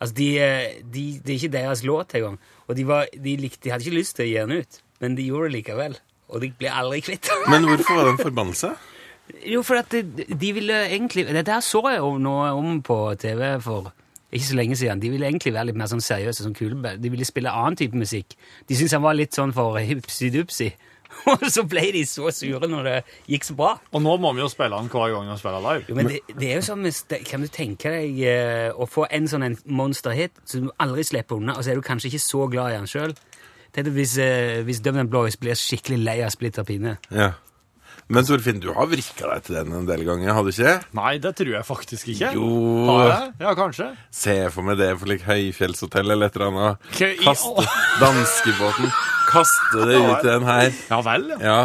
Altså, 0.00 0.14
de, 0.14 0.28
eh, 0.38 0.80
de, 0.94 1.04
det 1.24 1.34
er 1.34 1.38
ikke 1.38 1.56
deres 1.56 1.84
låt 1.84 2.14
engang. 2.14 2.38
Og 2.68 2.76
de, 2.76 2.86
var, 2.86 3.06
de, 3.12 3.36
likte, 3.36 3.64
de 3.64 3.72
hadde 3.72 3.86
ikke 3.86 3.98
lyst 3.98 4.16
til 4.16 4.26
å 4.26 4.30
gi 4.30 4.40
den 4.40 4.62
ut, 4.62 4.80
men 5.00 5.18
de 5.18 5.28
gjorde 5.28 5.50
det 5.50 5.56
likevel. 5.58 5.98
Og 6.28 6.42
de 6.42 6.50
ble 6.58 6.70
aldri 6.72 7.02
kvitt 7.04 7.28
den. 7.28 7.44
Men 7.52 7.66
hvorfor 7.68 7.98
var 7.98 8.08
det 8.08 8.14
en 8.14 8.22
forbannelse? 8.22 8.72
Jo, 9.48 9.62
for 9.64 9.80
at 9.80 9.92
de, 9.92 10.26
de 10.28 10.48
ville 10.52 10.78
egentlig 10.84 11.22
Dette 11.32 11.52
her 11.54 11.62
så 11.64 11.80
jeg 11.88 12.02
jo 12.02 12.10
nå 12.20 12.32
om 12.52 12.82
på 12.84 12.96
TV 13.16 13.54
for 13.64 13.88
ikke 14.34 14.48
så 14.48 14.56
lenge 14.58 14.76
siden. 14.76 15.00
De 15.00 15.10
ville 15.12 15.26
egentlig 15.26 15.54
være 15.54 15.70
litt 15.70 15.78
mer 15.78 15.88
sånn 15.88 16.02
seriøse, 16.02 16.42
sånn 16.42 16.56
kule. 16.58 16.96
De 16.98 17.10
ville 17.12 17.24
spille 17.24 17.52
annen 17.52 17.78
type 17.78 17.96
musikk. 17.96 18.34
De 18.66 18.76
syntes 18.76 18.96
han 18.96 19.04
var 19.04 19.14
litt 19.16 19.36
sånn 19.36 19.54
for 19.54 19.78
hipsi-dupsi. 19.78 20.72
Og 21.30 21.44
så 21.56 21.64
ble 21.68 21.84
de 21.94 22.02
så 22.08 22.30
sure 22.34 22.68
når 22.70 22.88
det 22.88 22.96
gikk 23.30 23.46
så 23.48 23.56
bra. 23.58 23.74
Og 23.94 24.02
nå 24.04 24.16
må 24.22 24.34
vi 24.36 24.44
jo 24.44 24.50
spille 24.52 24.76
den 24.76 24.90
hver 24.92 25.14
gang 25.14 25.30
vi 25.30 25.38
spiller 25.40 25.64
live. 25.64 25.86
Jo, 25.88 25.98
men 25.98 26.10
det, 26.10 26.20
det 26.34 26.50
er 26.50 26.60
jo 26.60 26.66
sånn, 26.70 26.88
Kan 27.28 27.46
du 27.46 27.50
tenke 27.52 27.92
deg 27.94 28.20
eh, 28.28 28.68
å 28.74 28.88
få 28.90 29.08
en 29.10 29.30
sånn 29.30 29.46
en 29.46 29.56
monsterhit 29.64 30.36
som 30.48 30.68
du 30.68 30.74
aldri 30.82 31.06
slipper 31.06 31.40
unna, 31.40 31.56
og 31.58 31.64
så 31.64 31.72
er 31.72 31.80
du 31.80 31.86
kanskje 31.86 32.12
ikke 32.12 32.24
så 32.26 32.48
glad 32.52 32.74
i 32.74 32.78
den 32.78 32.90
sjøl? 32.90 33.16
Hvis, 33.74 34.12
uh, 34.22 34.60
hvis 34.62 34.78
Dumb 34.84 35.08
Blows 35.10 35.34
blir 35.40 35.58
skikkelig 35.58 35.96
lei 35.98 36.20
av 36.22 36.30
Splitter 36.30 36.62
pinne. 36.66 36.92
Ja. 37.10 37.32
Men 38.12 38.26
Torfinn, 38.28 38.60
du 38.60 38.68
har 38.76 38.86
vrikka 38.90 39.30
deg 39.30 39.46
til 39.46 39.56
den 39.56 39.72
en 39.78 39.86
del 39.88 40.04
ganger, 40.04 40.34
har 40.36 40.44
du 40.44 40.52
ikke? 40.52 40.74
Nei, 40.98 41.14
det 41.24 41.32
tror 41.38 41.54
jeg 41.56 41.66
faktisk 41.66 42.10
ikke. 42.12 42.34
Jo. 42.36 42.50
Har 42.90 43.06
jeg? 43.08 43.32
Ja, 43.46 43.54
kanskje. 43.56 43.88
Se 44.12 44.36
for 44.52 44.66
meg 44.66 44.78
det 44.82 44.90
for 45.00 45.08
like 45.08 45.24
høyfjellshotell 45.24 46.12
eller 46.12 46.28
et 46.28 46.38
eller 46.38 46.52
annet. 46.52 46.88
Kaste 47.24 47.66
danskebåten. 48.04 48.92
Kaste 49.34 49.88
det 49.90 49.98
ut 49.98 50.24
i 50.24 50.30
den 50.30 50.48
her. 50.48 50.72
Ja 50.90 51.02
vel, 51.04 51.28
ja. 51.34 51.38
Ja, 51.42 51.58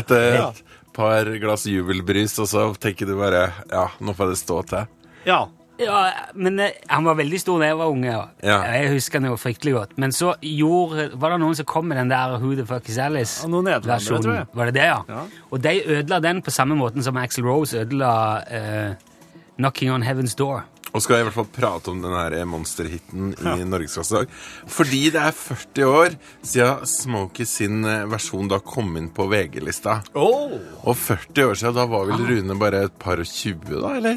etter 0.00 0.40
et 0.40 0.64
par 0.96 1.28
glass 1.42 1.66
jubelbrys, 1.68 2.38
og 2.42 2.50
så 2.50 2.66
tenker 2.80 3.08
du 3.08 3.16
bare 3.18 3.48
Ja, 3.72 3.88
nå 4.00 4.16
får 4.16 4.32
det 4.32 4.40
stå 4.42 4.62
til. 4.70 4.90
Ja. 5.26 5.44
Ja, 5.76 6.08
men 6.34 6.58
eh, 6.62 6.70
Han 6.88 7.04
var 7.04 7.18
veldig 7.18 7.38
stor 7.40 7.60
da 7.60 7.66
jeg 7.68 7.76
var 7.76 7.90
unge. 7.92 8.12
Ja. 8.40 8.54
Jeg 8.64 8.92
husker 8.94 9.20
han 9.20 9.28
jo 9.28 9.36
fryktelig 9.36 9.74
godt. 9.74 9.90
Men 10.00 10.14
så 10.14 10.32
gjorde, 10.40 11.10
var 11.20 11.34
det 11.34 11.40
noen 11.42 11.58
som 11.58 11.68
kom 11.68 11.88
med 11.90 12.00
den 12.00 12.12
der 12.12 12.38
Who 12.40 12.54
the 12.56 12.64
fuck 12.68 12.88
is 12.88 12.96
Alice? 13.02 13.42
Ja, 13.44 13.50
noen 13.52 13.68
nederlendere, 13.68 14.22
tror 14.24 14.38
jeg. 14.38 14.46
Var 14.56 14.70
det 14.70 14.76
det, 14.78 14.86
ja? 14.88 15.02
Ja. 15.10 15.26
Og 15.50 15.60
de 15.66 15.74
ødela 15.84 16.20
den 16.24 16.40
på 16.46 16.54
samme 16.54 16.78
måten 16.78 17.04
som 17.04 17.18
Axel 17.20 17.44
Rose 17.44 17.84
ødela 17.84 18.14
uh, 18.48 19.12
Knocking 19.58 19.92
on 19.92 20.06
Heaven's 20.06 20.36
Door. 20.38 20.64
Og 20.94 21.02
skal 21.02 21.18
jeg 21.18 21.24
i 21.24 21.28
hvert 21.28 21.36
fall 21.36 21.48
prate 21.52 21.90
om 21.92 21.98
denne 22.00 22.20
her 22.22 22.46
monsterhiten 22.48 23.32
i 23.36 23.64
Norgesklasse 23.66 24.14
i 24.14 24.18
dag. 24.22 24.34
Fordi 24.76 25.00
det 25.14 25.22
er 25.22 25.34
40 25.36 25.90
år 25.90 26.14
siden 26.46 26.86
Smokey 26.88 27.46
sin 27.48 27.84
eh, 27.84 28.04
versjon 28.08 28.48
da 28.50 28.60
kom 28.64 28.94
inn 29.00 29.08
på 29.14 29.26
VG-lista. 29.30 29.98
Oh. 30.16 30.54
Og 30.86 30.96
40 30.96 31.50
år 31.50 31.58
siden, 31.58 31.74
da 31.76 31.86
var 31.90 32.06
vel 32.08 32.22
Rune 32.30 32.56
bare 32.60 32.84
et 32.86 32.96
par 33.02 33.20
og 33.22 33.28
20, 33.28 33.80
da, 33.82 33.92
eller? 33.98 34.16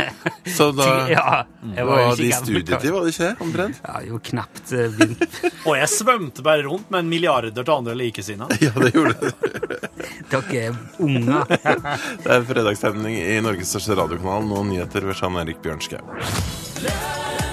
Så 0.56 0.70
da 0.76 0.88
ja, 1.10 1.24
jeg 1.76 1.86
var 1.88 2.04
var 2.04 2.16
de 2.18 2.28
gammel. 2.28 2.44
studietid, 2.44 2.90
var 2.94 3.06
det 3.06 3.14
ikke? 3.14 3.30
Omtrent? 3.46 3.80
Ja, 3.86 3.96
jo 4.10 4.20
knapt 4.30 4.72
eh, 4.76 4.92
begynt. 4.98 5.40
Og 5.68 5.74
jeg 5.80 5.90
svømte 5.96 6.44
bare 6.46 6.66
rundt 6.68 6.90
med 6.92 7.04
en 7.04 7.10
milliarder 7.10 7.54
til 7.64 7.74
andre 7.74 7.96
likesinnede. 7.98 8.58
Ja, 8.70 8.74
det 8.76 8.90
gjorde 8.92 9.14
du. 9.16 9.30
Dere 10.30 10.58
er 10.60 10.74
unger. 11.00 11.48
Det 11.48 12.30
er 12.34 12.44
fredagsstemning 12.46 13.16
i 13.18 13.38
Norges 13.42 13.72
største 13.72 13.96
radiokanal. 13.98 14.44
Nå 14.46 14.62
nyheter 14.68 15.06
ved 15.08 15.16
Jean 15.18 15.38
Erik 15.40 15.62
Bjørnskau. 15.64 16.02
Love. 16.20 17.49